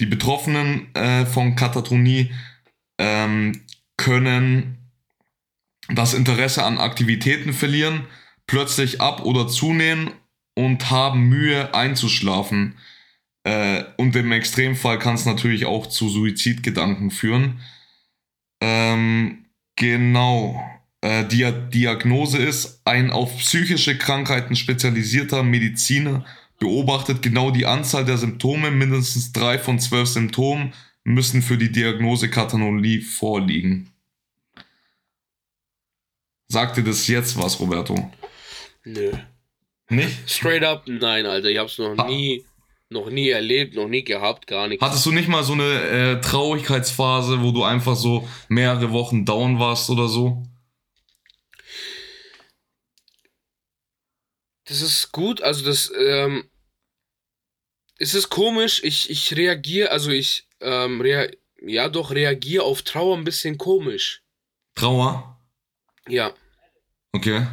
[0.00, 2.32] Die Betroffenen äh, von Katatonie
[2.98, 3.60] ähm,
[3.96, 4.78] können
[5.88, 8.06] das Interesse an Aktivitäten verlieren,
[8.46, 10.10] plötzlich ab- oder zunehmen
[10.54, 12.78] und haben Mühe einzuschlafen.
[13.44, 17.60] Äh, und im Extremfall kann es natürlich auch zu Suizidgedanken führen.
[18.62, 20.62] Ähm, genau.
[21.02, 26.24] Äh, die Diagnose ist, ein auf psychische Krankheiten spezialisierter Mediziner
[26.60, 28.70] beobachtet genau die Anzahl der Symptome.
[28.70, 33.90] Mindestens drei von zwölf Symptomen müssen für die Diagnose Katanolie vorliegen.
[36.46, 38.10] Sagt dir das jetzt was, Roberto?
[38.84, 39.12] Nö.
[39.88, 40.30] Nicht?
[40.30, 41.48] Straight up, nein, Alter.
[41.48, 42.06] Ich hab's noch ha.
[42.06, 42.44] nie,
[42.90, 44.84] noch nie erlebt, noch nie gehabt, gar nichts.
[44.84, 49.58] Hattest du nicht mal so eine äh, Traurigkeitsphase, wo du einfach so mehrere Wochen down
[49.58, 50.42] warst oder so?
[54.64, 56.44] Das ist gut, also das, ähm,
[58.00, 61.30] es ist komisch, ich, ich reagiere, also ich, ähm, rea
[61.62, 64.22] ja doch, reagiere auf Trauer ein bisschen komisch.
[64.74, 65.38] Trauer?
[66.08, 66.34] Ja.
[67.12, 67.46] Okay.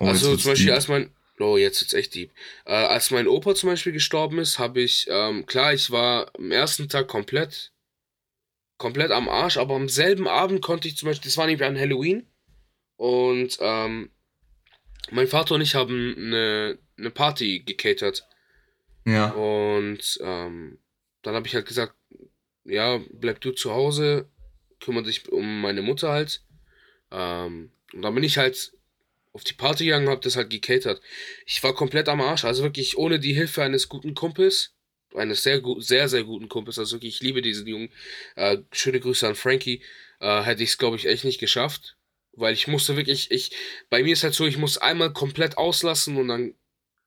[0.00, 0.74] Oh, also zum Beispiel, deep.
[0.74, 2.30] als mein, Oh, jetzt wird's echt deep.
[2.64, 6.50] Äh, als mein Opa zum Beispiel gestorben ist, habe ich, ähm, klar, ich war am
[6.52, 7.72] ersten Tag komplett,
[8.78, 11.78] komplett am Arsch, aber am selben Abend konnte ich zum Beispiel, das war nämlich an
[11.78, 12.26] Halloween,
[12.96, 14.10] und ähm,
[15.10, 18.26] mein Vater und ich haben eine, eine Party gecatert.
[19.04, 19.30] Ja.
[19.30, 20.78] Und ähm,
[21.22, 21.94] dann habe ich halt gesagt,
[22.64, 24.28] ja, bleib du zu Hause,
[24.80, 26.42] kümmere dich um meine Mutter halt.
[27.10, 28.72] Ähm, und dann bin ich halt
[29.32, 31.00] auf die Party gegangen, habe das halt gecatert.
[31.44, 34.74] Ich war komplett am Arsch, also wirklich ohne die Hilfe eines guten Kumpels,
[35.14, 37.90] eines sehr sehr sehr guten Kumpels, also wirklich ich liebe diesen Jungen.
[38.36, 39.82] Äh, schöne Grüße an Frankie.
[40.20, 41.96] Äh, hätte ich es glaube ich echt nicht geschafft,
[42.32, 43.50] weil ich musste wirklich ich
[43.90, 46.54] bei mir ist halt so, ich muss einmal komplett auslassen und dann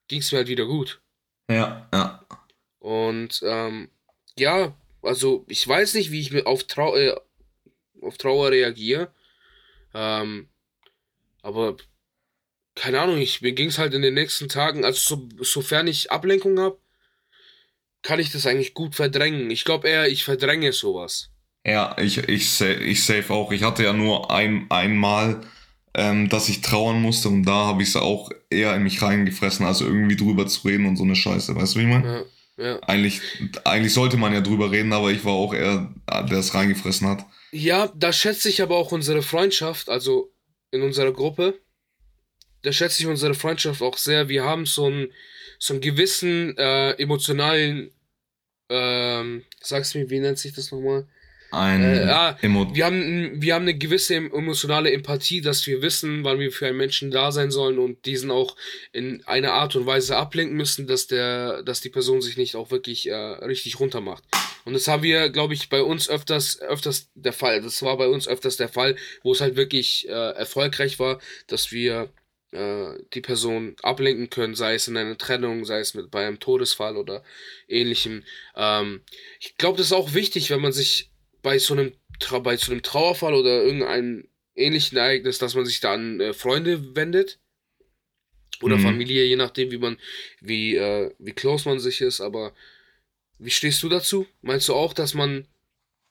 [0.08, 1.02] ging es mir halt wieder gut.
[1.50, 2.26] Ja, ja.
[2.80, 3.90] Und ähm,
[4.38, 7.16] ja, also ich weiß nicht, wie ich auf, Trau äh,
[8.02, 9.12] auf Trauer reagiere.
[9.94, 10.50] Ähm,
[11.42, 11.78] aber
[12.76, 16.12] keine Ahnung, ich, mir ging es halt in den nächsten Tagen, also so, sofern ich
[16.12, 16.78] Ablenkung habe,
[18.04, 19.50] kann ich das eigentlich gut verdrängen.
[19.50, 21.32] Ich glaube eher, ich verdränge sowas.
[21.66, 23.52] Ja, ich, ich, ich safe auch.
[23.52, 25.42] Ich hatte ja nur ein, einmal,
[25.98, 29.66] ähm, dass ich trauern musste und da habe ich es auch eher in mich reingefressen,
[29.66, 31.56] als irgendwie drüber zu reden und so eine Scheiße.
[31.56, 32.26] Weißt du, wie ich meine?
[32.58, 32.80] Ja, ja.
[32.84, 33.22] Eigentlich,
[33.66, 37.26] eigentlich sollte man ja drüber reden, aber ich war auch eher, der es reingefressen hat.
[37.52, 40.32] Ja, da schätze ich aber auch unsere Freundschaft, also
[40.72, 41.60] in unserer Gruppe
[42.68, 44.30] da schätze ich unsere Freundschaft auch sehr.
[44.30, 45.14] Wir haben so einen,
[45.60, 47.92] so einen gewissen äh, emotionalen,
[48.70, 51.08] ähm, sag's mir, wie nennt sich das nochmal?
[51.52, 56.40] Ein äh, ah, wir, haben, wir haben eine gewisse emotionale Empathie, dass wir wissen, wann
[56.40, 58.58] wir für einen Menschen da sein sollen und diesen auch
[58.92, 62.70] in einer Art und Weise ablenken müssen, dass, der, dass die Person sich nicht auch
[62.70, 64.24] wirklich äh, richtig runtermacht.
[64.66, 67.62] Und das haben wir, glaube ich, bei uns öfters, öfters der Fall.
[67.62, 71.72] Das war bei uns öfters der Fall, wo es halt wirklich äh, erfolgreich war, dass
[71.72, 72.10] wir
[72.52, 76.40] äh, die Person ablenken können, sei es in einer Trennung, sei es mit, bei einem
[76.42, 77.24] Todesfall oder
[77.70, 78.24] ähnlichem.
[78.56, 79.02] Ähm,
[79.40, 81.12] ich glaube, das ist auch wichtig, wenn man sich
[81.42, 85.80] bei so einem, Tra bei so einem Trauerfall oder irgendeinem ähnlichen Ereignis, dass man sich
[85.80, 87.40] da an äh, Freunde wendet
[88.62, 88.82] oder mhm.
[88.84, 89.98] Familie, je nachdem, wie man,
[90.42, 92.22] wie, äh, wie close man sich ist.
[92.22, 92.54] Aber
[93.38, 94.26] wie stehst du dazu?
[94.42, 95.48] Meinst du auch, dass man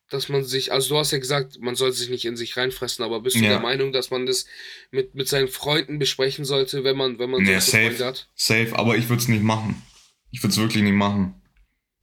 [0.09, 3.05] dass man sich, also du hast ja gesagt, man soll sich nicht in sich reinfressen,
[3.05, 3.51] aber bist du Ja.
[3.51, 4.47] der Meinung, dass man das
[4.91, 8.05] mit, mit seinen Freunden besprechen sollte, wenn man, wenn man Ja, solche Freunde safe.
[8.09, 8.29] hat?
[8.35, 9.83] Safe, aber ich würde es nicht machen.
[10.31, 11.43] Ich würde es wirklich nicht machen.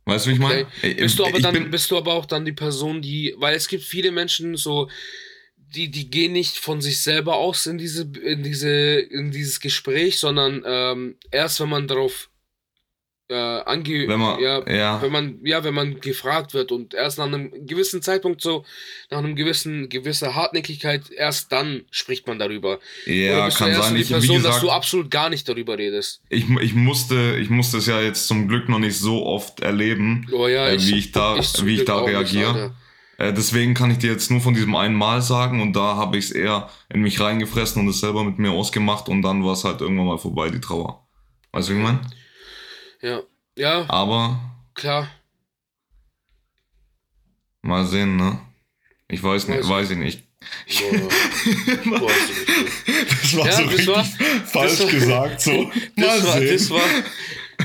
[0.06, 0.66] Weißt du, wie ich meine?
[0.66, 0.94] Okay.
[0.96, 3.68] Bist du aber ich dann, bist du aber auch dann die Person, die, weil es
[3.68, 4.90] gibt viele Menschen so,
[5.58, 10.18] die, die gehen nicht von sich selber aus in diese, in diese, in dieses Gespräch,
[10.18, 12.30] sondern ähm, erst wenn man darauf
[13.30, 17.18] äh, ange, wenn man, ja, ja, wenn man, ja, wenn man gefragt wird und erst
[17.18, 18.66] nach einem gewissen Zeitpunkt so,
[19.10, 22.80] nach einem gewissen, gewisser Hartnäckigkeit, erst dann spricht man darüber.
[23.06, 23.96] Ja, kann sein.
[23.96, 26.22] Ich, wie Person, dass gesagt, du absolut gar nicht darüber redest?
[26.30, 30.28] ich, ich musste, ich musste es ja jetzt zum Glück noch nicht so oft erleben,
[30.32, 32.76] Oh ja, äh, wie ich da, zum wie ich da reagiere.
[33.18, 36.18] Äh, deswegen kann ich dir jetzt nur von diesem einen Mal sagen und da habe
[36.18, 39.54] ich es eher in mich reingefressen und es selber mit mir ausgemacht und dann war
[39.54, 41.06] es halt irgendwann mal vorbei, die Trauer.
[41.52, 42.02] Weißt du, wie ich meine?
[43.04, 43.22] Ja,
[43.58, 44.40] ja, Aber
[44.74, 45.10] klar.
[47.62, 48.40] mal sehen, ne?
[49.08, 50.24] Ich weiß nicht, Weiß weiß ich nicht.
[50.42, 52.00] Boah.
[52.00, 52.12] Boah,
[53.10, 54.06] das war Ja, so das richtig war-
[54.46, 55.52] falsch war- gesagt, so.
[55.62, 56.54] Mal Das war, sehen.
[56.54, 56.90] das war,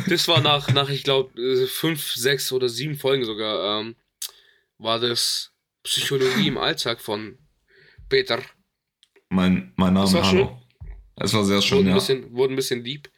[0.08, 3.96] das war nach, nach ich glaube, fünf, sechs oder sieben Folgen sogar, ähm,
[4.78, 5.50] war das
[5.82, 7.38] Psychologie im Alltag von
[8.08, 8.40] Peter.
[9.28, 10.62] mein, mein Name, Das war hallo.
[11.16, 11.94] Es war sehr schön, Wurde ein ja.
[11.96, 13.08] bisschen, wurde ein bisschen deep.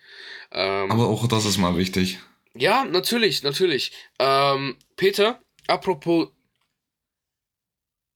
[0.53, 2.19] Ähm, Aber auch das ist mal wichtig.
[2.55, 3.93] ja, natürlich, natürlich.
[4.19, 6.29] Ähm, Peter, apropos.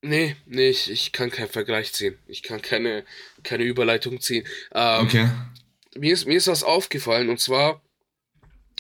[0.03, 2.19] Nee, nee, ich, ich kann keinen Vergleich ziehen.
[2.27, 3.05] Ich kann keine,
[3.43, 4.47] keine Überleitung ziehen.
[4.75, 5.29] Ähm, Okay.
[5.97, 7.81] mir ist, mir ist was aufgefallen und zwar,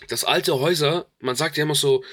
[0.09, 2.05] dass alte Häuser, man sagt ja immer so,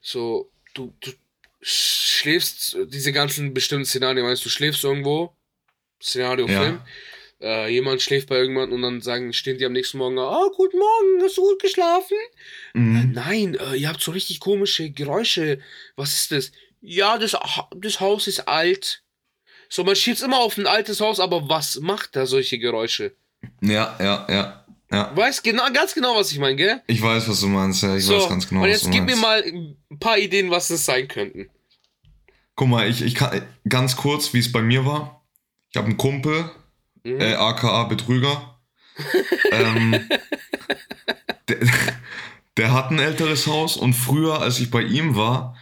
[0.00, 1.12] so, du, du
[1.60, 5.36] schläfst, diese ganzen bestimmten Szenarien, weißt du, schläfst irgendwo,
[6.02, 6.60] Szenario, Ja.
[6.60, 6.80] Film,
[7.40, 10.78] äh, jemand schläft bei irgendwann und dann sagen, stehen die am nächsten Morgen, oh, guten
[10.78, 12.16] Morgen, hast du gut geschlafen?
[12.74, 13.12] Äh, Mhm.
[13.12, 15.60] nein, äh, ihr habt so richtig komische Geräusche,
[15.96, 16.52] was ist das?
[16.80, 17.36] Ja, das,
[17.76, 19.02] das Haus ist alt.
[19.68, 23.14] So, man schiebt immer auf ein altes Haus, aber was macht da solche Geräusche?
[23.60, 24.62] Ja, ja, ja.
[24.92, 25.10] Ja.
[25.16, 26.80] Weißt genau, ganz genau, was ich meine, gell?
[26.86, 27.96] Ich weiß, was du meinst, ja.
[27.96, 29.16] Ich so, weiß ganz genau, und was jetzt du gib meinst.
[29.16, 29.42] mir mal
[29.90, 31.50] ein paar Ideen, was das sein könnten.
[32.54, 35.26] Guck mal, ich, ich kann ganz kurz, wie es bei mir war.
[35.70, 36.50] Ich habe einen Kumpel,
[37.06, 37.20] Mhm.
[37.20, 38.58] äh, aka Betrüger.
[39.52, 39.92] ähm,
[41.48, 41.58] der,
[42.56, 45.56] der hat ein älteres Haus und früher, als ich bei ihm war,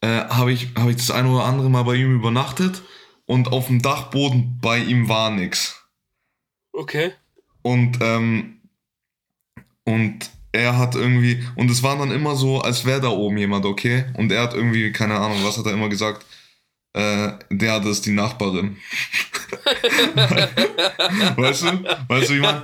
[0.00, 2.82] äh, habe ich, hab ich das ein oder andere Mal bei ihm übernachtet
[3.26, 5.82] und auf dem Dachboden bei ihm war nix.
[6.72, 7.12] Okay.
[7.62, 8.60] Und, ähm,
[9.84, 13.66] und er hat irgendwie, und es war dann immer so, als wäre da oben jemand,
[13.66, 14.06] okay?
[14.14, 16.24] Und er hat irgendwie, keine Ahnung, was hat er immer gesagt?
[16.94, 18.76] Äh, der, das ist die Nachbarin.
[21.36, 21.84] weißt du?
[22.08, 22.62] Weißt du, wie man?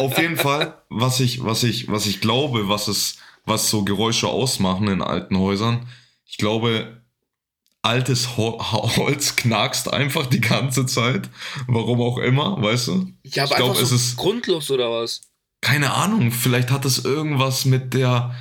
[0.00, 4.28] Auf jeden Fall, was ich, was ich, was ich glaube, was es, was so Geräusche
[4.28, 5.86] ausmachen in alten Häusern,
[6.26, 7.02] ich glaube,
[7.82, 8.58] altes Ho
[8.96, 11.28] Holz knackst einfach die ganze Zeit.
[11.66, 13.12] Warum auch immer, weißt du?
[13.24, 15.22] Ja, aber Ich glaub, einfach es so ist- grundlos oder was?
[15.60, 18.34] keine Ahnung, vielleicht hat es irgendwas mit der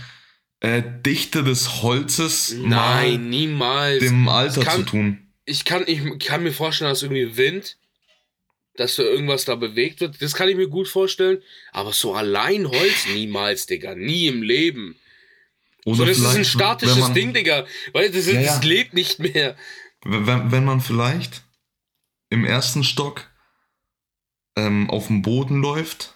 [0.60, 4.00] äh, Dichte des Holzes mal Nein, niemals.
[4.00, 5.23] dem Alter kann- zu tun.
[5.46, 7.78] Ich kann, ich kann mir vorstellen, dass irgendwie Wind,
[8.76, 10.22] dass da irgendwas da bewegt wird.
[10.22, 11.42] Das kann ich mir gut vorstellen.
[11.72, 13.96] Aber so allein Holz, niemals, Digga.
[13.96, 14.96] Nie im Leben.
[15.86, 17.66] Oder So, das ist ein statisches man, Ding, Digga.
[17.92, 18.42] Weil das, ja.
[18.42, 19.56] das lebt nicht mehr.
[20.04, 21.44] Wenn, wenn man vielleicht
[22.30, 23.30] im ersten Stock
[24.56, 26.16] ähm, auf dem Boden läuft,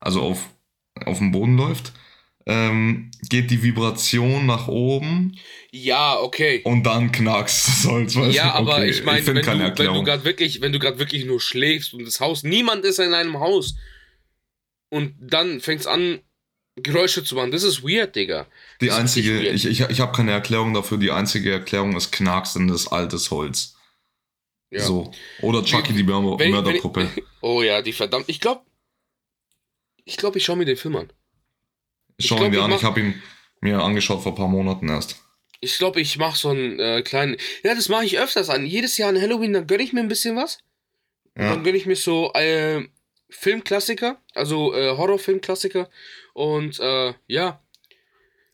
[0.00, 0.48] also auf,
[1.04, 1.92] auf dem Boden läuft,
[2.48, 5.38] ähm, geht die Vibration nach oben
[5.70, 6.62] Ja, okay.
[6.64, 8.16] und dann knackst das Holz.
[8.16, 10.98] Weißt Ja, aber Okay, ich meine, wenn, du, wenn du gerade wirklich, wenn du gerade
[10.98, 13.76] wirklich nur schläfst und das Haus, niemand ist in einem Haus
[14.88, 16.20] und dann fängt's an,
[16.82, 17.50] Geräusche zu machen.
[17.50, 18.46] Das ist weird, Digga.
[18.80, 20.98] Die Das einzige, ich, ich, ich habe keine Erklärung dafür.
[20.98, 23.76] Die einzige Erklärung ist knacksendes altes Holz.
[24.70, 24.80] Ja.
[24.80, 25.12] So.
[25.42, 27.10] Oder Chucky die Mörderpuppe.
[27.40, 28.24] Oh ja, die verdammt.
[28.28, 28.62] Ich glaube,
[30.04, 31.12] ich glaube, ich schaue mir den Film an.
[32.20, 33.22] Schau glaub, ich an, mach- ich habe ihn
[33.60, 35.22] mir angeschaut vor ein paar Monaten erst.
[35.60, 37.36] Ich glaube, ich mache so einen äh, kleinen.
[37.64, 38.64] Ja, das mache ich öfters an.
[38.66, 40.58] Jedes Jahr an Halloween, dann gönne ich mir ein bisschen was.
[41.36, 41.50] Ja.
[41.54, 42.86] Dann gönne ich mir so äh,
[43.28, 45.88] Filmklassiker, also äh, Horrorfilmklassiker.
[46.34, 47.62] Und äh, ja,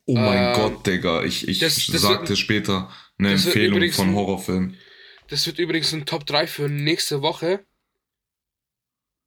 [0.06, 1.22] Oh mein Ähm, Gott, Digga.
[1.24, 4.76] Ich, ich das- das sag wird- später eine Empfehlung von Horrorfilmen.
[5.28, 7.64] das wird übrigens ein Top 3 für nächste Woche.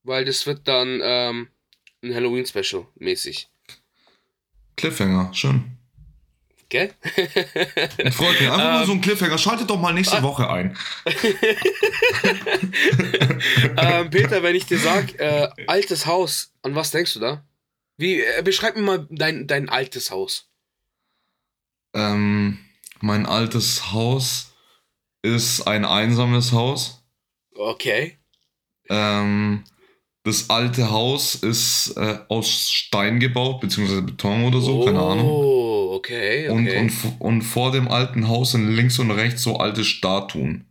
[0.04, 1.48] Weil das wird dann ähm,
[2.04, 3.50] ein Halloween-Special mäßig.
[4.78, 5.78] Cliffhanger, schön.
[6.70, 6.94] Gell?
[7.98, 8.50] Ich freue mich.
[8.50, 9.38] Einfach Ähm, so ein Cliffhanger.
[9.38, 10.24] Schaltet doch mal nächste ah.
[10.24, 10.78] Woche ein.
[13.78, 17.46] ähm, Peter, wenn ich dir sag, äh, altes Haus, an was denkst du da?
[17.98, 20.50] Wie, äh, beschreib mir mal dein, dein altes Haus.
[21.94, 22.60] Ähm,
[23.00, 24.54] mein altes Haus.
[25.24, 27.04] ist ein einsames Haus.
[27.56, 28.18] Okay.
[28.90, 29.64] Ähm,
[30.28, 35.26] das alte Haus ist äh, aus Stein gebaut, beziehungsweise Beton oder so, keine Ahnung.
[35.28, 36.80] Oh, okay, Und, okay.
[36.80, 40.66] und, f- und vor dem alten Haus sind links und rechts so alte Statuen.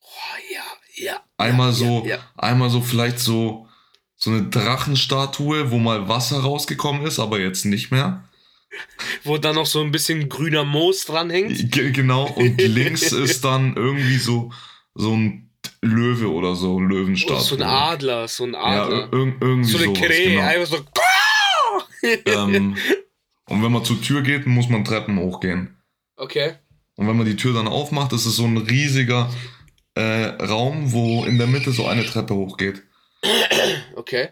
[0.00, 0.06] oh,
[0.54, 0.62] ja,
[1.04, 1.20] ja.
[1.36, 3.68] Einmal ja, so, Ja, einmal so vielleicht so,
[4.14, 8.24] so eine Drachenstatue, wo mal Wasser rausgekommen ist, aber jetzt nicht mehr.
[9.24, 11.70] Wo dann noch so ein bisschen grüner Moos dranhängt.
[11.72, 14.50] Ge genau, und links ist dann irgendwie so,
[14.94, 15.45] so ein
[15.86, 17.40] Löwe oder so, Oh, Löwenstatue.
[17.40, 18.98] so ein Adler, so ein Ja, Adler.
[19.12, 20.42] ir irgendwie so eine sowas, Krähe, genau.
[20.42, 20.84] einfach so.
[22.26, 22.76] ähm,
[23.48, 25.76] und wenn man zur Tür geht, muss man Treppen hochgehen.
[26.16, 26.54] Okay.
[26.96, 29.30] Und wenn man die Tür dann aufmacht, ist es so ein riesiger
[29.94, 32.82] äh, Raum, wo in der Mitte so eine Treppe hochgeht.
[33.96, 34.28] Okay.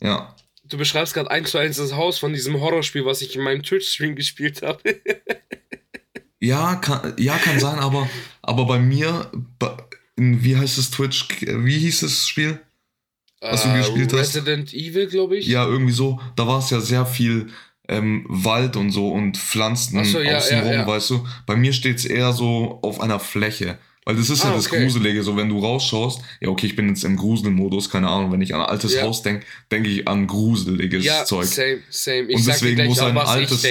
[0.00, 0.34] Ja.
[0.64, 3.62] Du beschreibst gerade eins zu eins das Haus von diesem Horrorspiel, was ich in meinem
[3.62, 4.80] Twitch-Stream gespielt habe.
[6.38, 8.08] Ja, kann, ja, kann sein, aber,
[8.42, 9.74] aber bei mir, bei,
[10.16, 11.28] in, wie heißt es Twitch?
[11.40, 12.60] Wie hieß das Spiel?
[13.40, 14.34] Was du gespielt hast?
[14.34, 15.46] Äh, Resident Evil, glaube ich.
[15.46, 16.20] Ja, irgendwie so.
[16.36, 17.48] Da war es ja sehr viel
[17.88, 20.86] ähm, Wald und so und Pflanzen so, ja, außenrum, ja, ja.
[20.86, 21.26] weißt du.
[21.46, 23.78] Bei mir steht es eher so auf einer Fläche.
[24.04, 24.82] Weil das ist ja Ah, das okay.
[24.84, 28.40] Gruselige, so wenn du rausschaust, ja okay, ich bin jetzt im Gruselmodus, keine Ahnung, wenn
[28.40, 29.02] ich an ein altes Ja.
[29.02, 31.46] Haus denke, denke ich an gruseliges ja Zeug.
[31.46, 32.22] same, same.
[32.28, 33.62] Ich Und deswegen muss auch, ein altes-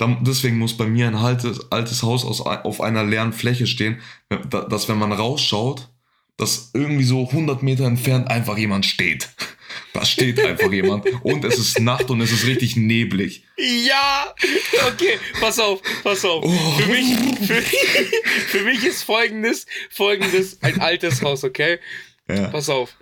[0.00, 4.62] deswegen muss bei mir ein altes, altes Haus aus, auf einer leeren Fläche stehen, da-
[4.64, 5.88] dass wenn man rausschaut,
[6.36, 9.28] dass irgendwie so 100 Meter entfernt einfach jemand steht.
[9.92, 11.04] Da steht einfach jemand.
[11.24, 13.44] Und es ist Nacht und es ist richtig neblig.
[13.56, 14.32] Ja!
[14.88, 16.44] Okay, pass auf, pass auf.
[16.44, 16.50] Oh.
[16.78, 17.06] Für, mich,
[17.46, 17.62] für,
[18.48, 21.78] für mich ist folgendes, folgendes ein altes Haus, okay?
[22.28, 22.48] Ja.
[22.48, 22.94] Pass auf.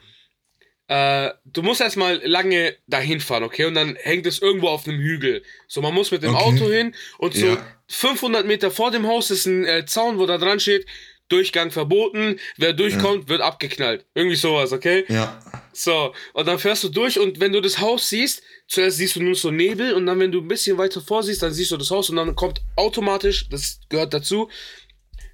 [0.92, 3.64] Äh, du musst erstmal lange dahin fahren, okay?
[3.64, 5.42] Und dann hängt es irgendwo auf einem Hügel.
[5.66, 6.44] So, man muss mit dem Okay.
[6.44, 7.66] Auto hin und so Ja.
[7.88, 10.84] 500 Meter vor dem Haus ist ein äh, Zaun, wo da dran steht,
[11.28, 14.04] Durchgang verboten, wer durchkommt, wird abgeknallt.
[14.14, 15.06] Irgendwie sowas, okay?
[15.08, 15.40] Ja.
[15.72, 19.22] So, und dann fährst du durch und wenn du das Haus siehst, zuerst siehst du
[19.22, 21.90] nur so Nebel und dann, wenn du ein bisschen weiter vorsiehst, dann siehst du das
[21.90, 24.50] Haus und dann kommt automatisch, das gehört dazu,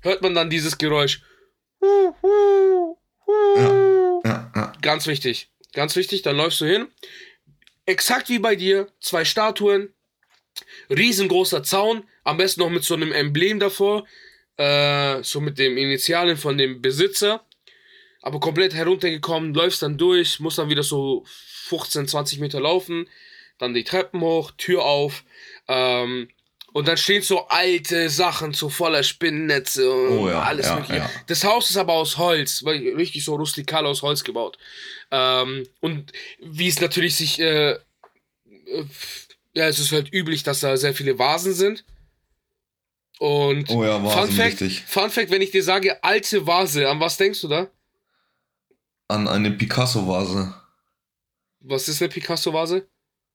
[0.02, 1.20] hört man dann dieses Geräusch.
[3.56, 3.97] Ja.
[4.24, 4.72] Ja.
[4.82, 6.88] Ganz wichtig, ganz wichtig, dann läufst du hin.
[7.86, 9.94] Exakt wie bei dir, zwei Statuen,
[10.90, 14.06] riesengroßer Zaun, am besten noch mit so einem Emblem davor,
[14.56, 17.46] äh, so mit dem Initialen von dem Besitzer,
[18.20, 23.08] aber komplett heruntergekommen, läufst dann durch, musst dann wieder so 15, 20 Meter laufen,
[23.58, 25.24] dann die Treppen hoch, Tür auf,
[25.68, 26.28] ähm,
[26.72, 30.96] und dann stehen so alte Sachen, so voller Spinnennetze und Oh ja, alles ja, mögliche.
[30.96, 31.10] ja.
[31.26, 34.58] Das Haus ist aber aus Holz, richtig so rustikal aus Holz gebaut.
[35.10, 37.78] Ähm, und wie es natürlich sich, äh, äh,
[39.54, 41.84] ja, es ist halt üblich, dass da sehr viele Vasen sind.
[43.18, 44.84] Und Oh ja, Fun Vasen, Fact, richtig.
[44.86, 47.68] Fun Fact, wenn ich dir sage alte Vase, an was denkst du da?
[49.08, 50.54] An eine Picasso-Vase.
[51.60, 52.86] Was ist eine Picasso-Vase?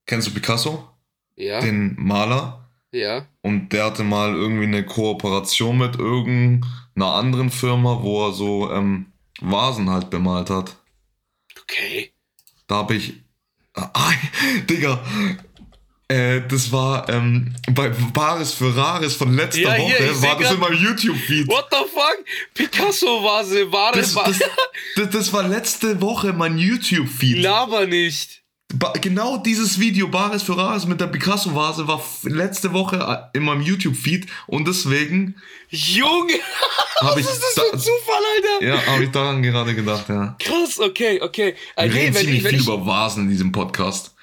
[0.06, 0.88] Kennst du Picasso?
[1.36, 2.63] Ja, Den Maler?
[2.94, 3.26] Ja.
[3.42, 9.06] Und der hatte mal irgendwie eine Kooperation mit irgendeiner anderen Firma, wo er so ähm,
[9.40, 10.76] Vasen halt bemalt hat.
[11.62, 12.12] Okay.
[12.66, 13.14] Da habe ich.
[13.74, 14.12] Ah,
[14.70, 15.02] Digga!
[16.06, 20.38] Äh, das war ähm, bei Bares für Rares von letzter Ja, hier, Woche, seh war
[20.38, 21.48] das in meinem YouTube-Feed.
[21.48, 22.24] What the fuck?
[22.52, 24.38] Picasso-Vase, Das, Va- das,
[24.96, 27.38] das, das war letzte Woche mein YouTube-Feed.
[27.42, 28.43] Laber nicht.
[28.78, 33.44] Ba genau dieses Video, Bares für Rares mit der Picasso-Vase, war letzte Woche äh, in
[33.44, 35.36] meinem YouTube-Feed und deswegen
[35.68, 36.34] Junge,
[37.00, 38.66] habe ich, was ist das für ein Zufall, Alter?
[38.66, 40.36] ja, hab ich daran gerade gedacht, ja.
[40.38, 41.54] Krass, okay, okay.
[41.76, 44.13] Wir nee, reden wenn ziemlich ich, wenn viel ich, über Vasen in diesem Podcast.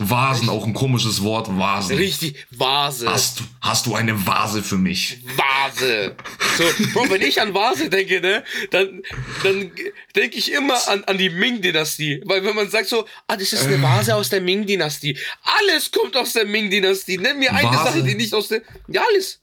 [0.00, 1.96] Vasen, auch ein komisches Wort, Vasen.
[1.96, 3.08] Richtig, Vase.
[3.10, 5.18] Hast, du- hast du eine Vase für mich?
[5.36, 6.16] Vase.
[6.56, 9.02] So, Bro, wenn ich an Vase denke, ne, dann,
[9.42, 9.70] dann
[10.16, 12.22] denke ich immer an, an die Ming-Dynastie.
[12.24, 15.18] Weil wenn man sagt so, ah, das ist eine Vase aus der Ming-Dynastie.
[15.58, 17.18] Alles kommt aus der Ming-Dynastie.
[17.18, 17.84] Nenn mir eine Vase?
[17.84, 18.62] Sache, die nicht aus der.
[18.88, 19.38] Ja, alles.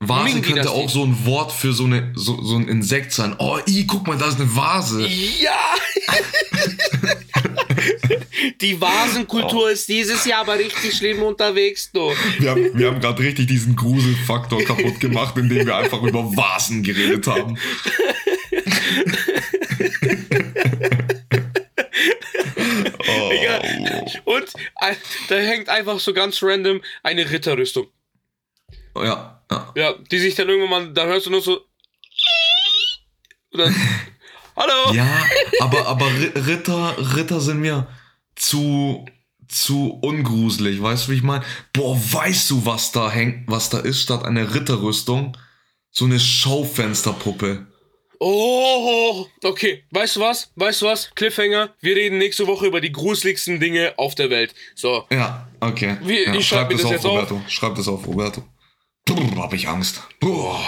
[0.00, 3.34] Vase könnte auch so ein Wort für so, eine, so, so ein Insekt sein.
[3.38, 5.06] Oh, i, guck mal, da ist eine Vase.
[5.06, 5.56] Ja!
[8.60, 12.12] die Vasenkultur ist dieses Jahr aber richtig schlimm unterwegs, du.
[12.38, 16.82] Wir haben, wir haben gerade richtig diesen Gruselfaktor kaputt gemacht, indem wir einfach über Vasen
[16.82, 17.58] geredet haben.
[23.08, 23.30] oh.
[24.24, 24.94] Und äh,
[25.28, 27.86] da hängt einfach so ganz random eine Ritterrüstung.
[28.96, 29.72] Ja, ja.
[29.74, 31.60] Ja, die sich dann irgendwann mal, da hörst du nur so.
[33.50, 33.74] Und dann.
[34.56, 34.92] Hallo!
[34.94, 35.06] Ja,
[35.60, 37.86] aber, aber Ri- Ritter, Ritter sind mir
[38.36, 39.04] zu,
[39.48, 40.80] zu ungruselig.
[40.80, 41.44] Weißt du, wie ich meine?
[41.72, 45.36] Boah, weißt du, was da hängt, was da ist statt einer Ritterrüstung?
[45.90, 47.66] So eine Schaufensterpuppe.
[48.20, 49.84] Oh, okay.
[49.90, 50.50] Weißt du was?
[50.56, 51.10] Weißt du was?
[51.14, 51.74] Cliffhanger.
[51.80, 54.54] Wir reden nächste Woche über die gruseligsten Dinge auf der Welt.
[54.74, 55.04] So.
[55.10, 55.98] Ja, okay.
[56.02, 57.36] Wie, ja, ich schreib mir das auf, jetzt Roberto.
[57.36, 57.50] auf.
[57.50, 58.42] Schreib das auf, Roberto.
[59.04, 60.00] Brr, hab ich Angst.
[60.20, 60.58] Brr,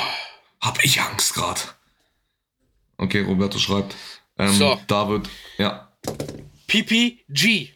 [0.60, 1.60] hab ich Angst gerade.
[2.98, 3.94] Okay, Roberto schreibt.
[4.38, 4.78] Ähm, so.
[4.86, 5.28] David,
[5.58, 5.92] ja.
[6.66, 7.70] PPG.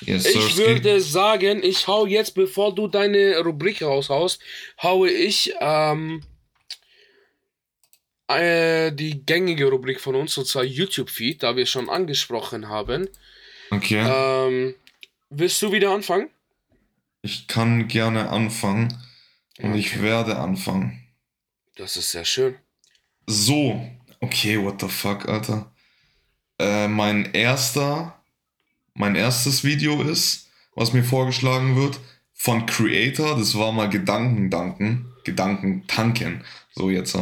[0.00, 4.40] Yes, ich würde sagen, ich hau jetzt, bevor du deine Rubrik raushaust,
[4.82, 6.22] haue ich ähm,
[8.28, 13.08] äh, die gängige Rubrik von uns, und zwar YouTube-Feed, da wir schon angesprochen haben.
[13.70, 14.04] Okay.
[14.06, 14.74] Ähm,
[15.30, 16.28] willst du wieder anfangen?
[17.22, 18.92] Ich kann gerne anfangen
[19.58, 19.78] und okay.
[19.78, 21.06] ich werde anfangen.
[21.76, 22.56] Das ist sehr schön.
[23.26, 23.90] So,
[24.24, 25.70] okay, what the fuck, Alter.
[26.58, 28.20] Äh, mein erster,
[28.94, 32.00] mein erstes Video ist, was mir vorgeschlagen wird,
[32.32, 36.44] von Creator, das war mal Gedankendanken, Gedankentanken,
[36.74, 37.16] so jetzt.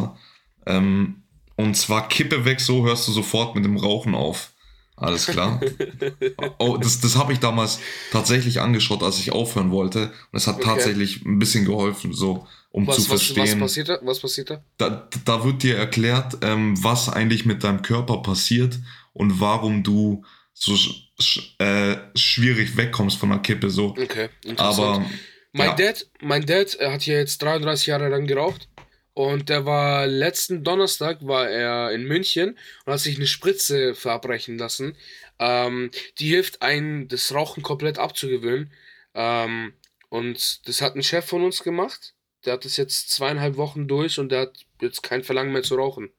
[0.66, 1.22] Ähm,
[1.56, 4.52] und zwar Kippe weg, so hörst du sofort mit dem Rauchen auf.
[4.96, 5.60] Alles klar.
[6.58, 7.80] oh, das das habe ich damals
[8.12, 10.12] tatsächlich angeschaut, als ich aufhören wollte.
[10.30, 10.64] Und es hat okay.
[10.64, 13.42] tatsächlich ein bisschen geholfen, so um was, zu verstehen.
[13.42, 13.98] Was, was passiert da?
[14.02, 14.64] Was passiert da?
[14.78, 18.78] Da, da wird dir erklärt, ähm, was eigentlich mit deinem Körper passiert
[19.12, 23.70] und warum du so sch äh, schwierig wegkommst von der Kippe.
[23.70, 23.90] So.
[23.90, 25.04] Okay, Aber
[25.52, 25.74] mein ja.
[25.74, 28.68] Dad, mein Dad hat ja jetzt 33 Jahre lang geraucht.
[29.14, 32.56] Und der war letzten Donnerstag war er in München
[32.86, 34.96] und hat sich eine Spritze verabreichen lassen.
[35.38, 38.72] Ähm, die hilft einen, das Rauchen komplett abzugewöhnen.
[39.14, 39.74] Ähm,
[40.08, 42.14] und das hat ein Chef von uns gemacht.
[42.44, 45.76] Der hat das jetzt zweieinhalb Wochen durch und der hat jetzt kein Verlangen mehr zu
[45.76, 46.10] rauchen.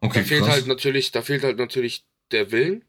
[0.00, 0.52] Okay, da fehlt krass.
[0.52, 2.84] halt natürlich, da fehlt halt natürlich der Willen.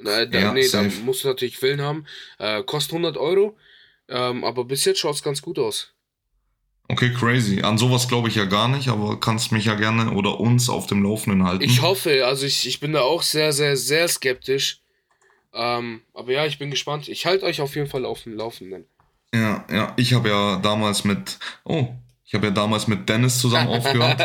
[0.00, 0.88] Äh, da, ja, nee, safe.
[0.88, 2.06] da musst du natürlich Willen haben.
[2.38, 3.56] Äh, kostet 100 Euro.
[4.08, 5.94] Ähm, aber bis jetzt schaut es ganz gut aus.
[6.88, 7.62] Okay, crazy.
[7.62, 10.86] An sowas glaube ich ja gar nicht, aber kannst mich ja gerne oder uns auf
[10.86, 11.64] dem Laufenden halten.
[11.64, 14.82] Ich hoffe, also ich, ich bin da auch sehr, sehr, sehr skeptisch.
[15.54, 17.08] Ähm, aber ja, ich bin gespannt.
[17.08, 18.86] Ich halte euch auf jeden Fall auf dem Laufenden.
[19.34, 21.88] Ja, ja, ich habe ja damals mit, oh,
[22.24, 24.20] ich habe ja damals mit Dennis zusammen aufgehört.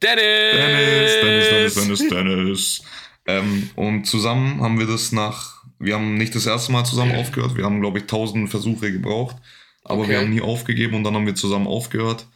[0.00, 0.24] Dennis!
[0.52, 2.82] Dennis, Dennis, Dennis, Dennis, Dennis.
[3.26, 7.56] Ähm, und zusammen haben wir das nach, wir haben nicht das erste Mal zusammen aufgehört,
[7.56, 9.36] wir haben, glaube ich, tausend Versuche gebraucht.
[9.84, 12.26] Aber wir haben nie aufgegeben und dann haben wir zusammen aufgehört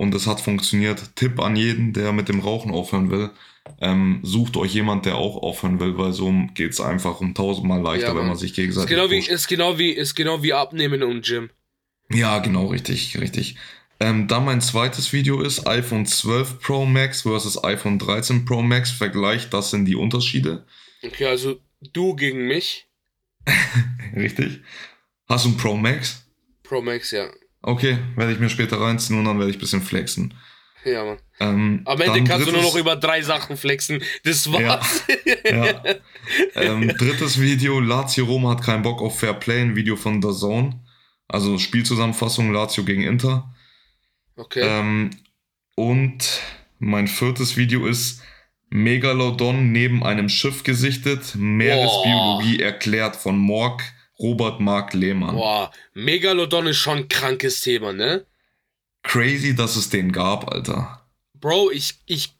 [0.00, 1.14] und es hat funktioniert.
[1.14, 3.28] Tipp an jeden, der mit dem Rauchen aufhören will.
[3.82, 7.82] Ähm, sucht euch jemand, der auch aufhören will, weil so geht es einfach um tausendmal
[7.82, 8.90] leichter, ja, wenn man sich gegenseitig.
[8.90, 11.50] Ist genau, wie, ist, genau wie, ist genau wie Abnehmen und Gym.
[12.10, 13.56] Ja, genau, richtig, richtig.
[14.00, 18.90] Ähm, dann mein zweites Video ist iPhone 12 Pro Max versus iPhone 13 Pro Max.
[18.90, 20.64] Vergleich, das sind die Unterschiede.
[21.02, 21.60] Okay, also
[21.92, 22.88] du gegen mich.
[24.16, 24.62] richtig.
[25.28, 26.24] Hast du ein Pro Max?
[26.62, 27.28] Pro Max, ja.
[27.62, 30.34] Okay, werde ich mir später reinziehen und dann werde ich ein bisschen flexen.
[30.84, 31.18] Ja, Mann.
[31.40, 34.02] Ähm, Am Ende kannst du nur noch über drei Sachen flexen.
[34.24, 35.04] Das war's.
[35.44, 35.82] Ja, ja.
[36.54, 39.60] ähm, drittes Video: Lazio Rom hat keinen Bock auf Fair Play.
[39.60, 40.80] Ein Video von The Zone.
[41.28, 43.54] Also Spielzusammenfassung: Lazio gegen Inter.
[44.36, 44.62] Okay.
[44.62, 45.10] Ähm,
[45.74, 46.40] und
[46.78, 48.22] mein viertes Video ist
[48.70, 51.34] Megalodon neben einem Schiff gesichtet.
[51.34, 52.64] Meeresbiologie oh.
[52.64, 53.82] erklärt von Morg
[54.20, 55.34] Robert Mark Lehmann.
[55.34, 58.26] Boah, Megalodon ist schon ein krankes Thema, ne?
[59.02, 61.06] Crazy, dass es den gab, Alter.
[61.40, 62.34] Bro, ich, ich,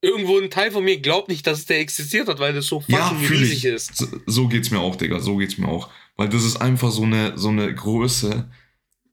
[0.00, 2.96] irgendwo ein Teil von mir glaubt nicht, dass der existiert hat, weil das so fucking
[2.96, 3.96] ja, riesig ist.
[3.96, 5.90] So, so, geht's mir auch, Digga, so geht's mir auch.
[6.16, 8.50] Weil das ist einfach so eine, so eine Größe,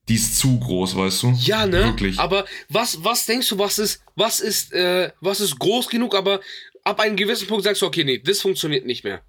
[0.07, 1.33] die ist zu groß, weißt du?
[1.41, 1.83] Ja, ne?
[1.85, 2.17] Wirklich.
[2.19, 6.39] Aber was, was denkst du, was ist, was ist, äh, was ist groß genug, aber
[6.83, 9.21] ab einem gewissen Punkt sagst du, okay, nee, das funktioniert nicht mehr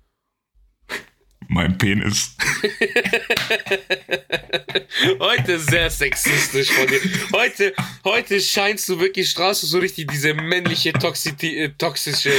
[1.53, 2.35] mein Penis.
[5.19, 7.01] heute sehr sexistisch von dir.
[7.33, 7.75] Heute,
[8.05, 12.31] heute scheinst du wirklich Straße so richtig diese männliche Toxiti äh, toxische.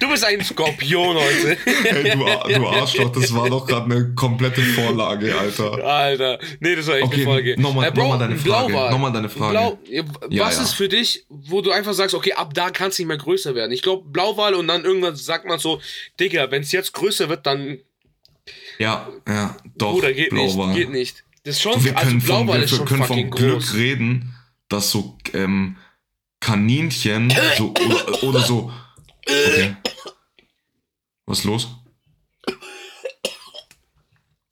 [0.00, 1.56] Du bist ein Skorpion heute.
[1.64, 5.84] hey, du, du Arschloch, das war doch gerade eine komplette Vorlage, Alter.
[5.84, 7.60] Alter, nee, das war echt okay, eine Folge.
[7.60, 8.72] Nochmal, äh, nochmal deine Frage.
[8.72, 9.52] Nochmal deine Frage.
[9.52, 9.78] Blau,
[10.44, 10.62] was ja.
[10.62, 13.54] ist für dich, wo du einfach sagst, okay, ab da kann es nicht mehr größer
[13.54, 13.72] werden?
[13.72, 15.80] Ich glaube, Blauwal und dann irgendwann sagt man so,
[16.20, 17.78] Digga, wenn es jetzt größer wird, dann
[18.78, 19.92] ja, ja, doch.
[19.92, 20.68] Bruder, geht Blauwal.
[20.68, 21.24] nicht, geht nicht.
[21.44, 23.74] Das ist schon, wir also können Blauwal von, ist wir schon können vom Glück groß.
[23.74, 24.34] reden,
[24.68, 25.76] dass so ähm,
[26.40, 28.72] Kaninchen so, oder, oder so.
[29.26, 29.76] Okay.
[31.26, 31.68] Was ist los?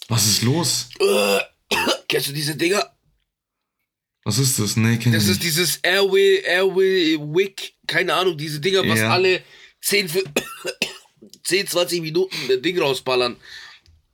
[0.09, 0.89] Was ist los?
[2.09, 2.95] Kennst du diese Dinger?
[4.25, 4.77] Was ist das?
[4.77, 9.11] Nee, kenn Das ist dieses Airway, Airway Wick, keine Ahnung, diese Dinger, was ja.
[9.11, 9.43] alle
[9.83, 10.11] 10,
[11.45, 13.37] 10, 20 Minuten ein Ding rausballern.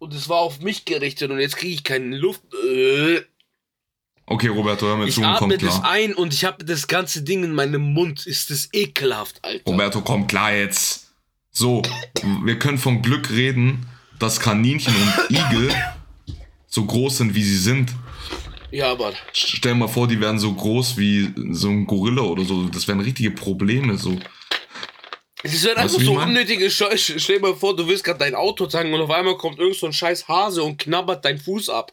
[0.01, 2.40] Und es war auf mich gerichtet und jetzt kriege ich keine Luft.
[2.66, 3.20] Äh.
[4.24, 5.90] Okay, Roberto, hör mir Ich zu und atme das klar.
[5.90, 8.26] ein und ich habe das ganze Ding in meinem Mund.
[8.26, 9.70] Ist das ekelhaft, Alter.
[9.70, 11.12] Roberto, komm klar jetzt.
[11.51, 11.82] So,
[12.44, 13.86] wir können von Glück reden,
[14.18, 15.70] dass Kaninchen und Igel
[16.66, 17.92] so groß sind, wie sie sind.
[18.70, 22.44] Ja, aber Stell dir mal vor, die wären so groß wie so ein Gorilla oder
[22.44, 22.68] so.
[22.68, 23.98] Das wären richtige Probleme.
[23.98, 24.18] So.
[25.43, 27.18] Das wäre Weißt einfach so unnötige Scheiße.
[27.18, 29.76] Stell dir mal vor, du willst gerade dein Auto tanken und auf einmal kommt irgend
[29.76, 31.93] so ein scheiß Hase und knabbert deinen Fuß ab.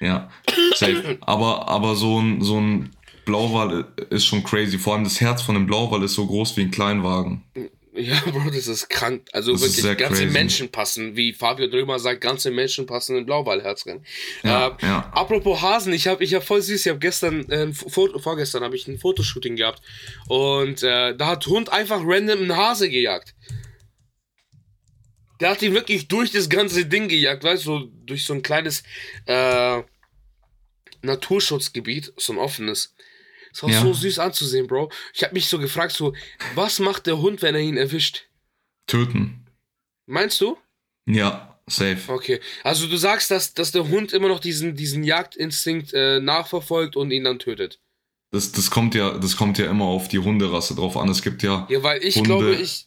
[0.00, 0.30] Ja,
[0.74, 1.18] safe.
[1.20, 2.90] Aber, aber so ein, so ein
[3.24, 4.78] Blauwal ist schon crazy.
[4.78, 7.42] Vor allem das Herz von einem Blauwal ist so groß wie ein Kleinwagen.
[8.00, 9.28] Ja, Bro, das ist krank.
[9.32, 10.32] Also Das wirklich, ganze crazy.
[10.32, 14.04] Menschen passen, wie Fabio Drömer sagt, ganze Menschen passen in Blauwalherz rein.
[14.42, 15.10] Ja, äh, ja.
[15.12, 18.76] Apropos Hasen, ich habe ich hab voll süß, ich habe gestern, äh, Foto, vorgestern habe
[18.76, 19.82] ich ein Fotoshooting gehabt
[20.28, 23.34] und äh, da hat Hund einfach random einen Hase gejagt.
[25.40, 28.42] Der hat ihn wirklich durch das ganze Ding gejagt, weißt du, so durch so ein
[28.42, 28.82] kleines
[29.26, 29.82] äh,
[31.02, 32.94] Naturschutzgebiet, so ein offenes.
[33.52, 33.80] Das war Ja.
[33.82, 34.90] so süß anzusehen, Bro.
[35.12, 36.14] Ich habe mich so gefragt, so,
[36.54, 38.28] was macht der Hund, wenn er ihn erwischt?
[38.86, 39.46] Töten.
[40.06, 40.56] Meinst du?
[41.06, 41.98] Ja, safe.
[42.08, 42.40] Okay.
[42.64, 47.10] Also du sagst, dass, dass der Hund immer noch diesen, diesen Jagdinstinkt äh, nachverfolgt und
[47.10, 47.80] ihn dann tötet.
[48.32, 51.08] Das, das, kommt ja, das kommt ja immer auf die Hunderasse drauf an.
[51.08, 52.86] Es gibt ja, Ja, weil ich Hunde- glaube, ich.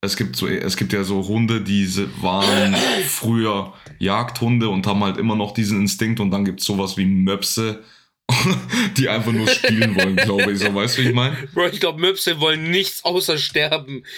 [0.00, 1.86] es gibt so, es gibt ja so Hunde, die
[2.22, 2.74] waren
[3.06, 7.04] früher Jagdhunde und haben halt immer noch diesen Instinkt und dann gibt es sowas wie
[7.04, 7.84] Möpse,
[8.96, 10.58] die einfach nur spielen wollen, glaube ich.
[10.58, 11.36] So, weißt du, wie ich meine?
[11.54, 14.04] Bro, ich glaube, Möpse wollen nichts außer sterben.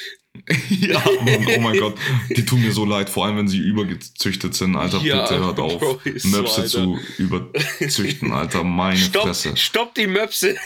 [0.70, 1.98] Ja, Mann, oh mein Gott,
[2.30, 5.58] die tun mir so leid, vor allem wenn sie übergezüchtet sind, Alter, Ja, bitte hört
[5.58, 6.68] auf, Bro, so, Möpse Alter.
[6.68, 9.56] zu überzüchten, Alter, meine Stopp, Fresse.
[9.56, 10.56] stopp die Möpse.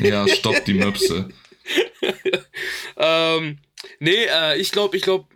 [0.00, 1.30] Ja, stopp die Möpse.
[2.98, 3.58] ähm,
[4.00, 5.26] nee, äh, ich glaube, ich glaube,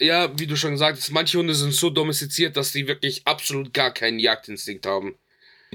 [0.00, 3.74] ja, wie du schon gesagt hast, manche Hunde sind so domestiziert, dass die wirklich absolut
[3.74, 5.14] gar keinen Jagdinstinkt haben.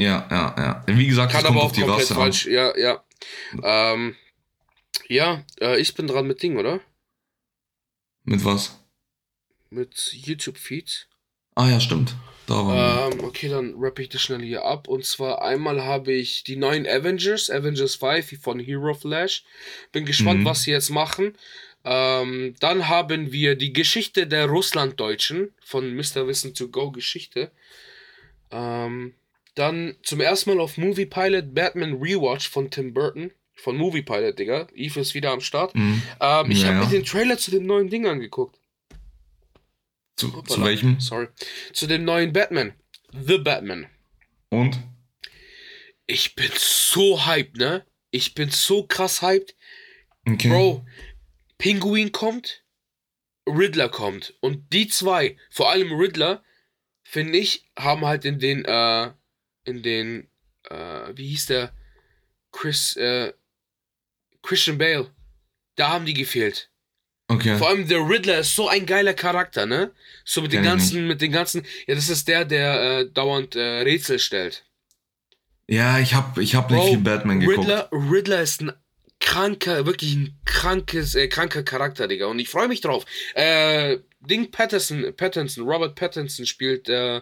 [0.02, 0.84] Ja, ja, ja.
[0.88, 2.46] Wie gesagt, Kann das kommt aber auf auch die komplett Rasse falsch.
[2.48, 3.04] Ja, ja.
[3.64, 4.16] Ähm,
[5.08, 6.80] ja, äh, ich bin dran mit Ding, oder?
[8.24, 8.80] Mit was?
[9.70, 11.08] Mit YouTube-Feeds.
[11.56, 12.16] Ah ja, stimmt.
[12.48, 14.88] Da waren Ähm, okay, dann rappe ich das schnell hier ab.
[14.88, 19.44] Und zwar einmal habe ich die neuen Avengers, Avengers 5 von Hero Flash.
[19.92, 20.46] Bin gespannt, Mhm.
[20.46, 21.38] was sie jetzt machen.
[21.84, 26.28] Ähm, dann haben wir die Geschichte der Russlanddeutschen von Mr.
[26.28, 27.52] Wissen to Go Geschichte.
[28.52, 29.14] Ähm,
[29.62, 33.32] dann zum ersten Mal auf Movie Pilot Batman Rewatch von Tim Burton.
[33.54, 34.68] Von Movie Pilot, Digga.
[34.74, 35.76] Eve ist wieder am Start.
[35.76, 36.02] Mhm.
[36.20, 36.84] Ähm, ich Ja, habe ja.
[36.86, 38.60] mir den Trailer zu dem neuen Ding angeguckt.
[40.16, 41.00] Zu, zu welchem?
[41.00, 41.28] Sorry.
[41.74, 42.74] Zu dem neuen Batman.
[43.14, 43.88] The Batman.
[44.50, 44.80] Und?
[46.08, 47.86] Ich bin so hyped, ne?
[48.10, 49.56] Ich bin so krass hyped.
[50.28, 50.50] Okay.
[50.50, 50.86] Bro,
[51.58, 52.64] Pinguin kommt,
[53.48, 54.34] Riddler kommt.
[54.42, 56.44] Und die zwei, vor allem Riddler,
[57.04, 59.12] finde ich, haben halt in den, äh,
[59.64, 60.28] in den,
[60.70, 61.74] äh, wie hieß der?
[62.52, 63.34] Chris, äh,
[64.42, 65.10] Christian Bale.
[65.76, 66.70] Da haben die gefehlt.
[67.28, 67.58] Okay.
[67.58, 69.92] Vor allem der Riddler ist so ein geiler Charakter, ne?
[70.26, 73.56] So mit den Kenn ganzen, mit den ganzen, ja, das ist der, der äh, dauernd
[73.56, 74.66] äh, Rätsel stellt.
[75.68, 77.60] Ja, ich hab, ich hab nicht Bro, viel Batman geguckt.
[77.60, 78.74] Riddler, Riddler ist ein
[79.22, 82.26] kranker, wirklich ein krankes, äh, kranker Charakter, Digga.
[82.26, 83.06] Und ich freue mich drauf.
[83.34, 87.22] Äh, Ding Patterson, Pattinson, Robert Pattinson spielt äh,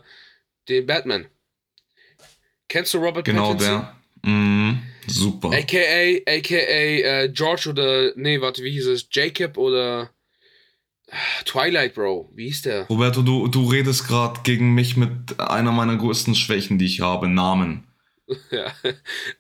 [0.68, 1.28] den Batman.
[2.70, 3.88] Kennst du Robert Genau Pattinson?
[4.24, 4.32] der.
[4.32, 4.82] Mhm.
[5.08, 5.50] Super.
[5.50, 9.08] AKA, AKA äh, George oder, nee, warte, wie hieß es?
[9.12, 10.12] Jacob oder
[11.10, 12.30] ah, Twilight, Bro.
[12.36, 12.88] Wie hieß der?
[12.88, 17.28] Roberto, du, du redest gerade gegen mich mit einer meiner größten Schwächen, die ich habe.
[17.28, 17.88] Namen.
[18.52, 18.72] ja.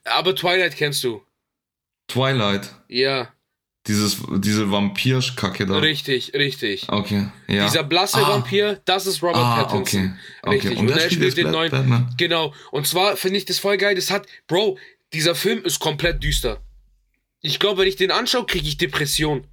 [0.05, 1.21] Aber Twilight kennst du.
[2.07, 2.73] Twilight.
[2.88, 3.32] Ja,
[3.88, 5.77] Dieses, diese Vampirkacke da.
[5.80, 6.88] richtig, richtig.
[6.89, 7.65] Okay, ja.
[7.65, 8.30] Dieser blasse Ah.
[8.30, 9.80] Vampir, das ist Robert ah, Pattinson.
[10.43, 10.49] okay.
[10.51, 10.71] Richtig.
[10.71, 10.80] okay.
[10.80, 11.71] Und, der er spielt den Bat- neuen.
[11.71, 12.13] Batman.
[12.17, 12.53] Genau.
[12.71, 13.95] Und zwar finde ich das voll geil.
[13.95, 14.77] Das hat, Bro,
[15.13, 16.61] dieser Film ist komplett düster.
[17.41, 19.45] Ich glaube, wenn ich den anschaue, kriege ich Depression.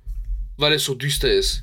[0.59, 1.63] Weil es so düster ist.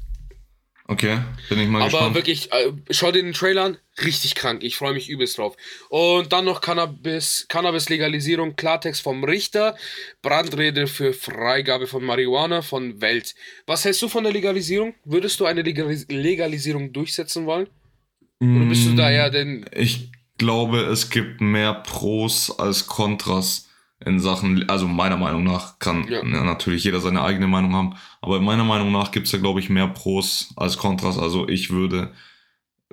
[0.94, 1.18] Okay,
[1.50, 2.16] bin ich mal Aber gespannt.
[2.16, 3.78] wirklich, äh, schau dir den Trailer an.
[4.04, 4.64] Richtig krank.
[4.64, 5.56] Ich freue mich übelst drauf.
[5.90, 9.76] Und dann noch Cannabis, Cannabis-Legalisierung, Klartext vom Richter,
[10.22, 13.34] Brandrede für Freigabe von Marihuana von Welt.
[13.66, 14.94] Was hältst du von der Legalisierung?
[15.04, 17.68] Würdest du eine Legalis Legalisierung durchsetzen wollen?
[18.40, 19.66] Oder bist du da Mm, ja denn.
[19.76, 23.70] Ich glaube, es gibt mehr Pros als Kontras
[24.06, 26.24] in Sachen, also meiner Meinung nach kann Ja.
[26.24, 29.70] natürlich jeder seine eigene Meinung haben, aber meiner Meinung nach gibt es ja, glaube ich,
[29.70, 31.18] mehr Pros als Kontras.
[31.18, 32.12] Also ich würde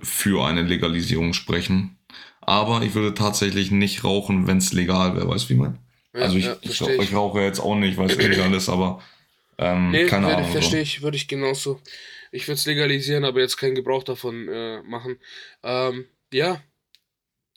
[0.03, 1.97] für eine Legalisierung sprechen.
[2.41, 5.79] Aber ich würde tatsächlich nicht rauchen, wenn es legal wäre, weißt du, wie man?
[6.15, 9.01] Ja, also ich, ja, ich, ich rauche jetzt auch nicht, weil es illegal ist, aber
[9.59, 10.51] ähm, Nee, keine würde- Ahnung.
[10.51, 10.83] verstehe So.
[10.83, 11.81] ich, würde ich genauso.
[12.33, 15.19] Ich würde es legalisieren, aber jetzt keinen Gebrauch davon äh, machen.
[15.63, 16.61] Ähm, ja.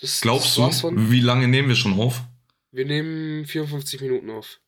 [0.02, 2.22] Das, Glaubst das du, wie lange nehmen wir schon auf?
[2.74, 4.60] Wir nehmen 54 Minuten auf.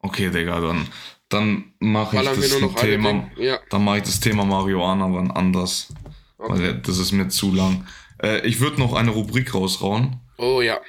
[0.00, 0.88] Okay, Digga, dann,
[1.28, 3.30] dann mache ich das Thema.
[3.36, 3.60] Ja.
[3.70, 5.94] Dann mache ich das Thema Marihuana wann anders.
[6.38, 7.86] Weil das ist mir zu lang.
[8.20, 10.16] Äh, ich würde noch eine Rubrik rausrauen.
[10.38, 10.80] Oh ja.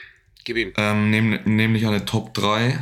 [0.45, 0.74] Gib ihm.
[0.76, 2.80] Ähm, nehm, nämlich eine Top 3.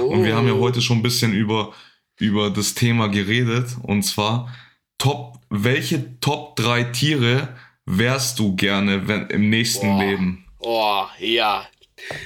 [0.00, 0.04] Oh.
[0.08, 1.74] Und wir haben ja heute schon ein bisschen über,
[2.18, 3.76] über das Thema geredet.
[3.82, 4.50] Und zwar,
[4.96, 10.02] Top, welche Top 3 Tiere wärst du gerne wenn, im nächsten Boah.
[10.02, 10.44] Leben?
[10.60, 11.68] Oh, ja.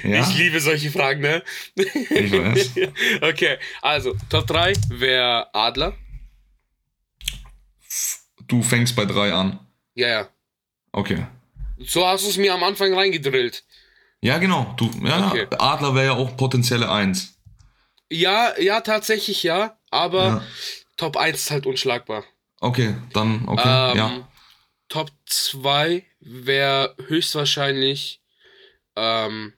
[0.03, 1.43] Ja, Ich liebe solche Fragen, ne?
[1.75, 2.71] ich weiß.
[3.23, 5.95] okay, also Top 3 wäre Adler.
[8.47, 9.59] Du fängst bei 3 an.
[9.95, 10.29] Ja, ja.
[10.93, 11.27] Okay.
[11.79, 13.65] So hast du es mir am Anfang reingedrillt.
[14.21, 14.75] Ja, genau.
[14.77, 15.47] Du, ja, Okay.
[15.59, 17.39] Adler wäre ja auch potenzielle 1.
[18.11, 19.79] Ja, ja, tatsächlich ja.
[19.91, 20.45] Aber Ja.
[20.97, 22.25] Top 1 ist halt unschlagbar.
[22.61, 24.29] Okay, dann, okay, Ähm, ja.
[24.89, 28.21] Top 2 wäre höchstwahrscheinlich,
[28.97, 29.53] ähm,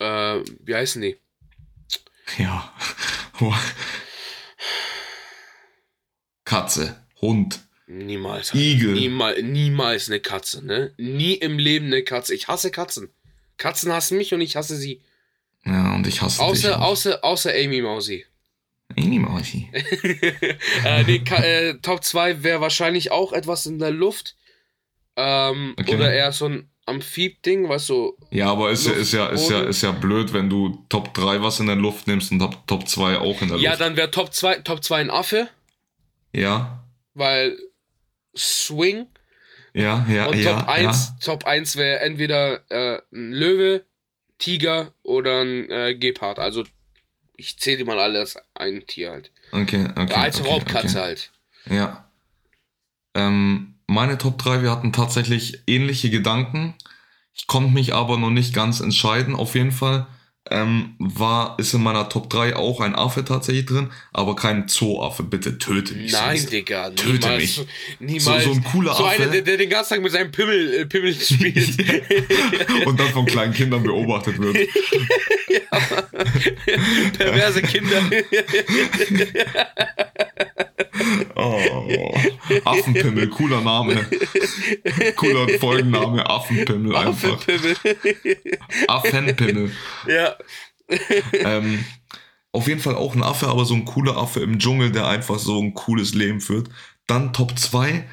[0.00, 1.16] äh, wie heißen die?
[2.38, 2.72] Ja.
[6.44, 8.54] Katze, Hund, Niemals.
[8.54, 8.92] Igel.
[8.92, 10.94] Niemals, niemals eine Katze, ne?
[10.96, 12.34] Nie im Leben eine Katze.
[12.34, 13.10] Ich hasse Katzen.
[13.56, 15.00] Katzen hassen mich und ich hasse sie.
[15.64, 16.46] Ja, und ich hasse dich.
[16.46, 16.90] Außer, auch.
[16.90, 18.24] außer, außer Amy Mausi.
[18.96, 19.68] Amy Mausi.
[20.84, 24.36] äh, nee, äh, Top 2 wäre wahrscheinlich auch etwas in der Luft.
[25.16, 25.96] Ähm, Okay.
[25.96, 28.16] Oder eher so ein Amphib-Ding, weißt du?
[28.30, 31.40] Ja, aber ist ja, ist ja, ist ja, ist ja blöd, wenn du Top 3
[31.42, 33.80] was in der Luft nimmst und Top, Top 2 auch in der Ja, Luft.
[33.80, 35.48] dann wäre Top 2 Top 2 ein Affe,
[36.32, 36.84] Ja,
[37.14, 37.58] weil
[38.36, 39.06] Swing.
[39.74, 40.58] ja, ja, Und ja.
[40.60, 43.84] Top 1, Top 1 wäre entweder äh, ein Löwe,
[44.38, 46.38] Tiger oder ein äh, Gepard.
[46.38, 46.64] Also
[47.36, 49.30] ich zähle die mal alles ein Tier halt.
[49.52, 49.60] Ja.
[49.62, 50.14] Okay, okay.
[50.14, 50.98] Als okay, Raubkatze okay.
[51.06, 51.30] halt.
[51.68, 52.10] Ja.
[53.14, 56.74] Ähm, meine Top 3, wir hatten tatsächlich ähnliche Gedanken.
[57.34, 59.34] Ich konnte mich aber noch nicht ganz entscheiden.
[59.34, 60.06] Auf jeden Fall
[60.50, 65.22] ähm, war, ist in meiner Top 3 auch ein Affe tatsächlich drin, aber kein Zooaffe.
[65.22, 66.12] Bitte töte mich.
[66.12, 66.52] Nein, sonst.
[66.52, 67.40] Digga, Töte niemals.
[67.58, 67.66] mich.
[67.98, 68.44] Niemals.
[68.44, 69.22] So- so ein cooler So Affe.
[69.22, 71.78] einer, der, der den ganzen Tag mit seinem Pimmel, äh, Pimmel spielt.
[72.86, 74.56] Und dann von kleinen Kindern beobachtet wird.
[77.18, 78.02] Perverse Kinder.
[81.42, 82.14] Oh,
[82.64, 84.06] Affenpimmel, cooler Name.
[85.16, 87.40] Cooler Folgenname, Affenpimmel einfach.
[87.46, 87.76] Pimmel.
[88.88, 89.72] Affenpimmel.
[90.06, 90.36] ja.
[91.32, 91.84] Ähm,
[92.52, 95.38] auf jeden Fall auch ein Affe, aber so ein cooler Affe im Dschungel, der einfach
[95.38, 96.68] so ein cooles Leben führt.
[97.06, 98.04] Dann Top 2,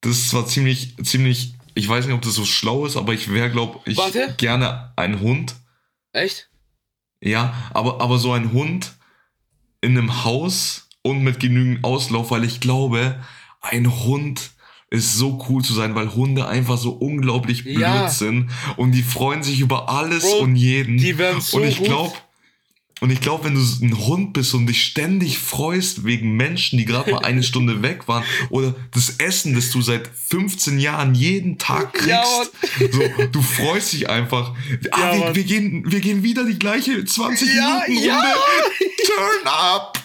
[0.00, 3.32] das ist zwar ziemlich, ziemlich, ich weiß nicht, ob das so schlau ist, aber ich
[3.32, 4.34] wäre, glaube ich, Warte.
[4.36, 5.54] gerne ein Hund.
[6.12, 6.50] Echt?
[7.20, 8.94] Ja, aber, aber so ein Hund
[9.80, 13.18] in einem Haus und mit genügend Auslauf, weil ich glaube,
[13.60, 14.52] ein Hund
[14.90, 18.08] ist so cool zu sein, weil Hunde einfach so unglaublich blöd Ja.
[18.08, 20.96] sind und die freuen sich über alles Bro, und jeden.
[20.96, 22.12] die werden so Und ich glaube,
[23.00, 26.84] und ich glaube, wenn du ein Hund bist und dich ständig freust wegen Menschen, die
[26.84, 31.58] gerade mal eine Stunde weg waren, oder das Essen, das du seit 15 Jahren jeden
[31.58, 32.24] Tag kriegst, Ja,
[32.90, 34.54] so, du freust dich einfach.
[34.90, 38.20] Ah, Ja, wir, wir, gehen, wir gehen wieder die gleiche 20 Ja, Minuten ja.
[38.20, 38.34] Runde.
[39.06, 39.98] Turn up!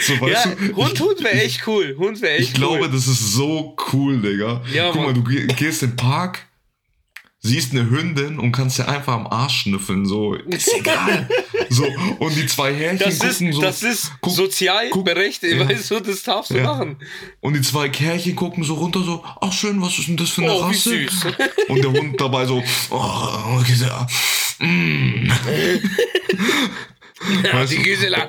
[0.00, 1.94] so, weißt Ja, du, Hund, ich, Hund wäre echt cool.
[1.98, 2.90] Hund wäre echt ich glaube, cool.
[2.90, 4.62] das ist so cool, Digga.
[4.72, 5.14] Ja, Guck mal, Mann.
[5.16, 6.45] du geh- gehst in den Park,
[7.46, 10.04] siehst eine Hündin und kannst dir einfach am Arsch schnüffeln.
[10.04, 11.28] So, ist egal.
[11.70, 11.84] so,
[12.18, 13.60] und die zwei Härchen Das ist, gucken so.
[13.62, 15.68] das ist guck- sozial guck- berechtigt, ja.
[15.68, 16.64] weißt du, das darfst du Ja.
[16.64, 16.96] machen.
[17.40, 20.42] Und die zwei Kärchen gucken so runter, so, ach schön, was ist denn das für
[20.42, 20.90] eine Oh, wie Rasse?
[20.90, 21.26] süß.
[21.68, 24.06] Und der Hund dabei so, oh, ja,
[24.66, 25.30] mm.
[27.44, 27.76] Ja, die?
[27.76, 28.28] Gisela.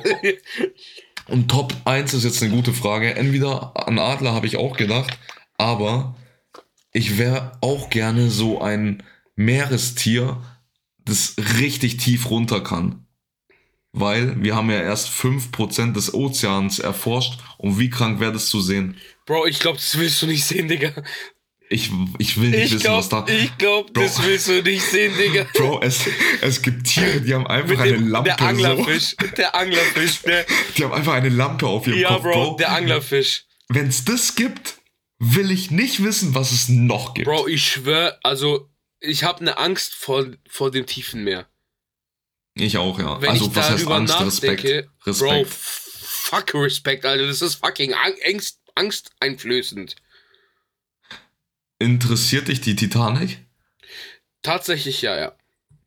[1.27, 3.15] Und Top 1 ist jetzt eine gute Frage.
[3.15, 5.17] Entweder an Adler habe ich auch gedacht,
[5.57, 6.15] aber
[6.97, 9.03] ich wäre auch gerne so ein
[9.35, 10.41] Meerestier,
[11.05, 13.05] das richtig tief runter kann.
[13.93, 18.61] Weil wir haben ja erst 5% des Ozeans erforscht und wie krank wäre das zu
[18.61, 18.97] sehen?
[19.25, 20.91] Bro, ich glaube, das willst du nicht sehen, Digga.
[21.69, 23.21] Ich, ich will nicht Ich wissen, was da...
[23.21, 24.03] glaube, ich glaub, Bro.
[24.03, 25.45] das willst du nicht sehen, Digga.
[25.53, 26.01] Bro, es,
[26.41, 28.29] es gibt Tiere, die haben einfach Mit eine dem, Lampe.
[28.29, 29.15] der Anglerfisch.
[29.37, 30.19] Der Anglerfisch?
[30.23, 30.29] So,
[30.77, 32.55] die haben einfach eine Lampe auf ihrem Ja, Kopf, Bro, Bro.
[32.57, 33.45] der Anglerfisch.
[33.69, 34.76] Wenn es das gibt,
[35.19, 37.27] will ich nicht wissen, was es noch gibt.
[37.27, 41.47] Bro, ich schwör, also, ich habe eine Angst vor, vor dem tiefen Meer.
[42.53, 43.21] Ich auch, ja.
[43.21, 44.19] Wenn also, was heißt Angst?
[44.19, 45.19] nachdenke, Respekt.
[45.19, 45.53] Bro, Respekt.
[45.53, 47.27] fuck Respekt, Alter.
[47.27, 49.95] Das ist fucking Ang Angst, angsteinflößend.
[51.79, 53.45] Interessiert dich die Titanic?
[54.41, 55.33] Tatsächlich, ja, ja.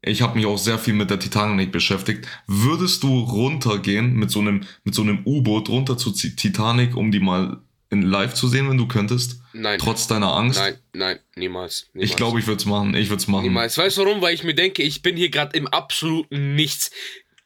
[0.02, 2.26] Ich habe mich auch sehr viel mit der Titanic beschäftigt.
[2.46, 7.20] Würdest du runtergehen mit so einem, mit so einem U-Boot runter zur Titanic, um die
[7.20, 7.60] mal
[7.90, 9.42] in live zu sehen, wenn du könntest?
[9.52, 9.78] Nein.
[9.78, 10.60] Trotz deiner Angst?
[10.60, 11.88] Nein, nein, niemals.
[11.92, 12.10] niemals.
[12.10, 12.94] Ich glaube, ich würde es machen.
[12.94, 13.42] Ich würde es machen.
[13.42, 13.76] Niemals.
[13.76, 14.22] Weißt du warum?
[14.22, 16.90] Weil ich mir denke, ich bin hier gerade im absoluten Nichts.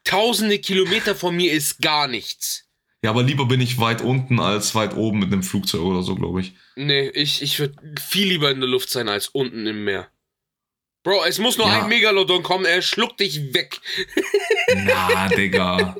[0.04, 2.64] Tausende Kilometer von mir ist gar nichts.
[3.02, 6.14] Ja, aber lieber bin ich weit unten als weit oben mit einem Flugzeug oder so,
[6.14, 6.54] glaube ich.
[6.76, 10.08] Nee, ich, ich würde viel lieber in der Luft sein als unten im Meer.
[11.04, 11.82] Bro, es muss nur Ja.
[11.82, 13.78] ein Megalodon kommen, er schluckt dich weg.
[14.74, 15.96] Na, Digga.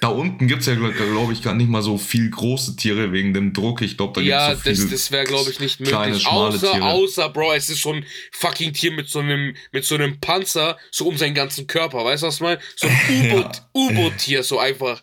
[0.00, 3.32] Da unten gibt es ja, glaube ich, gar nicht mal so viel große Tiere wegen
[3.34, 3.80] dem Druck.
[3.82, 6.06] Ich glaube, da gibt es ja, so viele das, das wäre, glaube ich, nicht kleine,
[6.12, 6.22] möglich.
[6.22, 6.84] schmale Außer, Tiere.
[6.84, 10.78] außer, Bro, es ist so ein fucking Tier mit so einem, mit so einem Panzer,
[10.90, 12.04] so um seinen ganzen Körper.
[12.04, 12.60] Weißt du, was ich meine?
[12.76, 13.00] So ein
[13.32, 15.02] U-Boot, U-Boot-Tier, so einfach.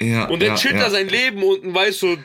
[0.00, 2.16] Ja, Und er ja, chillt da sein Leben unten, weißt du,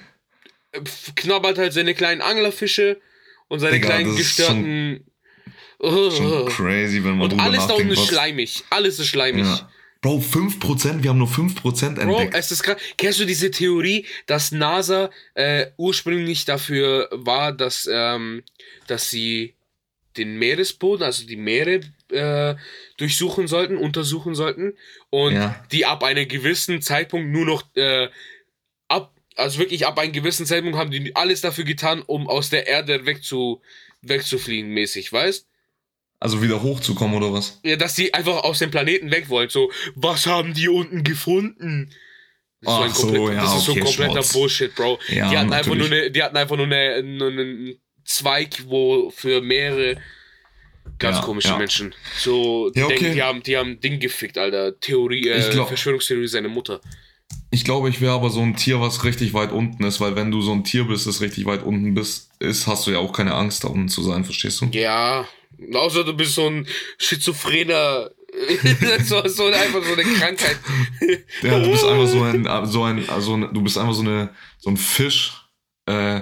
[1.15, 3.01] knabbert halt seine kleinen Anglerfische
[3.49, 5.05] und seine Digga, kleinen gestörten.
[5.81, 8.63] Schon crazy, wenn man und alles da unten ist schleimig.
[8.69, 9.45] Alles ist schleimig.
[9.45, 9.69] Ja.
[10.01, 11.61] Bro, 5%, wir haben nur 5%
[11.95, 12.33] Bro, entdeckt.
[12.33, 12.77] es ist krass.
[12.97, 18.43] Kennst du diese Theorie, dass NASA äh, ursprünglich dafür war, dass, ähm,
[18.87, 19.55] dass sie
[20.15, 22.55] den Meeresboden, also die Meere, äh,
[22.97, 24.73] durchsuchen sollten, untersuchen sollten
[25.09, 25.61] und Ja.
[25.71, 28.07] die ab einem gewissen Zeitpunkt nur noch äh,
[28.87, 32.67] ab, also wirklich ab einem gewissen Zeitpunkt haben die alles dafür getan, um aus der
[32.67, 33.61] Erde wegzu,
[34.01, 35.45] wegzufliegen, mäßig, weißt?
[36.19, 37.59] Also wieder hochzukommen oder was?
[37.63, 39.49] Ja, dass die einfach aus dem Planeten weg wollen.
[39.49, 41.93] So, was haben die unten gefunden?
[42.61, 44.33] Das ist, Ach so, ein so, komplett, ja, das ist so okay, kompletter Schmutz.
[44.33, 44.99] Bullshit, Bro.
[45.07, 49.09] Ja, die, hatten einfach nur eine, die hatten einfach nur, eine, nur einen Zweig, wo
[49.11, 49.95] für mehrere
[50.97, 51.57] ganz Ja, komische ja.
[51.57, 51.95] Menschen.
[52.17, 52.97] So, die, Ja, okay.
[52.97, 54.77] denken, die haben, die haben Ding gefickt, Alter.
[54.77, 56.81] Theorie, äh, glaub- Verschwörungstheorie seine Mutter.
[57.51, 60.29] Ich glaube, ich wäre aber so ein Tier, was richtig weit unten ist, weil wenn
[60.31, 63.13] du so ein Tier bist, das richtig weit unten bist, ist, hast du ja auch
[63.13, 64.65] keine Angst, da unten zu sein, verstehst du?
[64.71, 65.27] Ja,
[65.73, 68.11] außer du bist so ein schizophrener,
[69.03, 70.57] so, so einfach so eine Krankheit.
[71.41, 74.69] Ja, du bist einfach so ein, so ein, also du bist einfach so eine, so
[74.69, 75.33] ein Fisch,
[75.85, 76.21] äh,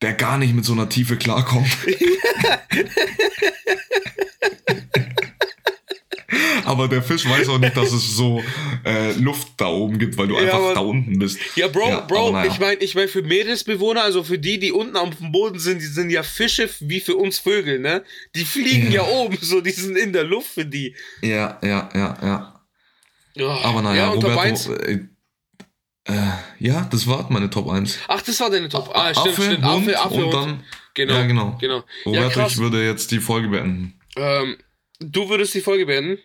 [0.00, 1.68] der gar nicht mit so einer Tiefe klarkommt.
[6.64, 8.42] Aber der Fisch weiß auch nicht, dass es so
[8.84, 11.38] äh, Luft da oben gibt, weil du Ja, einfach aber- da unten bist.
[11.56, 12.50] Ja, Bro, Ja, Bro, naja.
[12.52, 15.80] ich meine, ich mein, für Meeresbewohner, also für die, die unten auf dem Boden sind,
[15.82, 18.02] die sind ja Fische wie für uns Vögel, ne?
[18.34, 19.08] Die fliegen ja, Ja.
[19.08, 20.94] oben, so, die sind in der Luft für die.
[21.20, 22.60] Ja, ja, ja, ja.
[23.34, 24.66] Ja, Aber naja, ja, und Top Roberto, 1?
[24.68, 24.98] äh,
[26.04, 26.12] äh,
[26.58, 27.98] ja, das war meine Top 1.
[28.08, 28.90] Ach, das war deine Top.
[28.94, 29.64] Ah, stimmt, Affe, stimmt.
[29.64, 30.64] Affe, Affe und und, dann,
[30.94, 31.56] genau, ja genau.
[31.60, 31.84] genau.
[32.04, 33.98] Roberto, ich würde jetzt die Folge beenden.
[34.16, 34.56] Ähm,
[35.04, 36.18] du würdest die Folge beenden?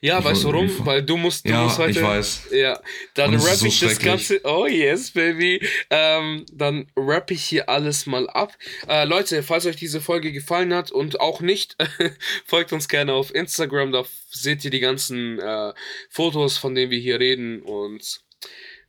[0.00, 0.86] Ja, Ich weißt du warum?
[0.86, 1.90] Weil du musst, du Ja, musst heute.
[1.92, 2.48] ich weiß.
[2.52, 2.80] Ja,
[3.14, 3.98] dann Und es ist rapp so ich das.
[3.98, 4.40] Ganze.
[4.44, 5.60] Oh yes, baby.
[5.90, 8.56] Ähm, dann rapp ich hier alles mal ab.
[8.88, 11.76] Äh, Leute, falls euch diese Folge gefallen hat und auch nicht,
[12.46, 13.92] folgt uns gerne auf Instagram.
[13.92, 15.72] Da seht ihr die ganzen äh,
[16.10, 18.20] Fotos, von denen wir hier reden und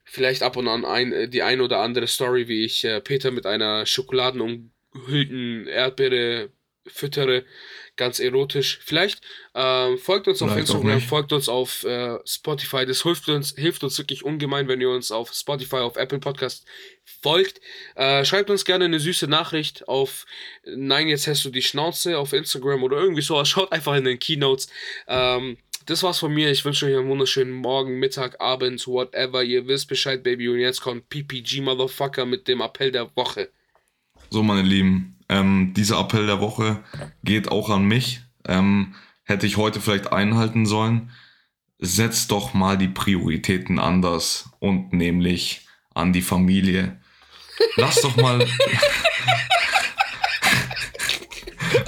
[0.03, 3.31] vielleicht ab und an ein, äh, die ein oder andere Story, wie ich äh, Peter
[3.31, 6.49] mit einer schokoladenumhüllten Erdbeere
[6.87, 7.45] füttere.
[7.99, 8.79] Ganz erotisch.
[8.81, 9.19] Vielleicht
[9.53, 12.85] ähm, folgt uns auf Vielleicht auch Instagram, folgt uns auf äh, Spotify.
[12.85, 16.65] Das hilft uns, hilft uns wirklich ungemein, wenn ihr uns auf Spotify, auf Apple Podcast
[17.03, 17.59] folgt.
[17.95, 20.25] Äh, schreibt uns gerne eine süße Nachricht auf
[20.63, 23.49] Nein, jetzt hast du die Schnauze auf Instagram oder irgendwie sowas.
[23.49, 24.69] Schaut einfach in den Keynotes.
[25.09, 26.49] Ähm, das war's von mir.
[26.51, 29.43] Ich wünsche euch einen wunderschönen Morgen, Mittag, Abend, whatever.
[29.43, 30.47] Ihr wisst Bescheid, Baby.
[30.47, 33.49] Und jetzt kommt PPG Motherfucker mit dem Appell der Woche.
[34.29, 36.83] So, meine Lieben, ähm, dieser Appell der Woche
[37.23, 38.21] geht auch an mich.
[38.47, 41.11] Ähm, hätte ich heute vielleicht einhalten sollen.
[41.77, 46.99] Setzt doch mal die Prioritäten anders und nämlich an die Familie.
[47.77, 48.45] Lass doch mal.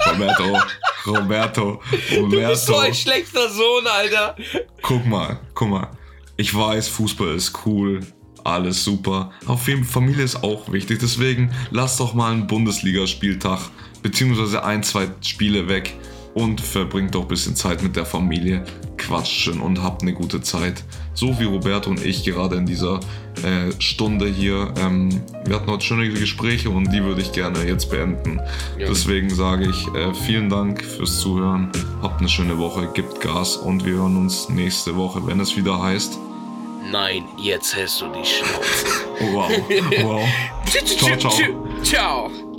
[0.06, 0.58] Roberto,
[1.06, 1.82] Roberto,
[2.16, 2.92] Roberto.
[2.92, 4.36] schlechter Sohn, Alter.
[4.82, 5.90] Guck mal, guck mal.
[6.36, 8.00] Ich weiß, Fußball ist cool,
[8.44, 9.30] alles super.
[9.46, 10.98] Auf jeden Fall Familie ist auch wichtig.
[11.00, 13.60] Deswegen lass doch mal einen Bundesligaspieltag
[14.02, 15.94] beziehungsweise ein, zwei Spiele weg
[16.34, 18.64] und verbringt doch ein bisschen Zeit mit der Familie.
[18.96, 20.82] Quatschen und habt eine gute Zeit.
[21.14, 23.00] So wie Roberto und ich gerade in dieser
[23.44, 24.72] äh, Stunde hier.
[24.78, 25.10] Ähm,
[25.44, 28.40] wir hatten heute schöne Gespräche und die würde ich gerne jetzt beenden.
[28.78, 28.88] Ja.
[28.88, 31.70] Deswegen sage ich äh, vielen Dank fürs Zuhören.
[32.00, 35.80] Habt eine schöne Woche, gibt Gas und wir hören uns nächste Woche, wenn es wieder
[35.80, 36.18] heißt.
[36.90, 38.86] Nein, jetzt hast du die Schnauze.
[39.32, 39.50] Wow,
[40.02, 40.28] wow.
[40.98, 41.32] Ciao, ciao.
[41.82, 42.51] Ciao.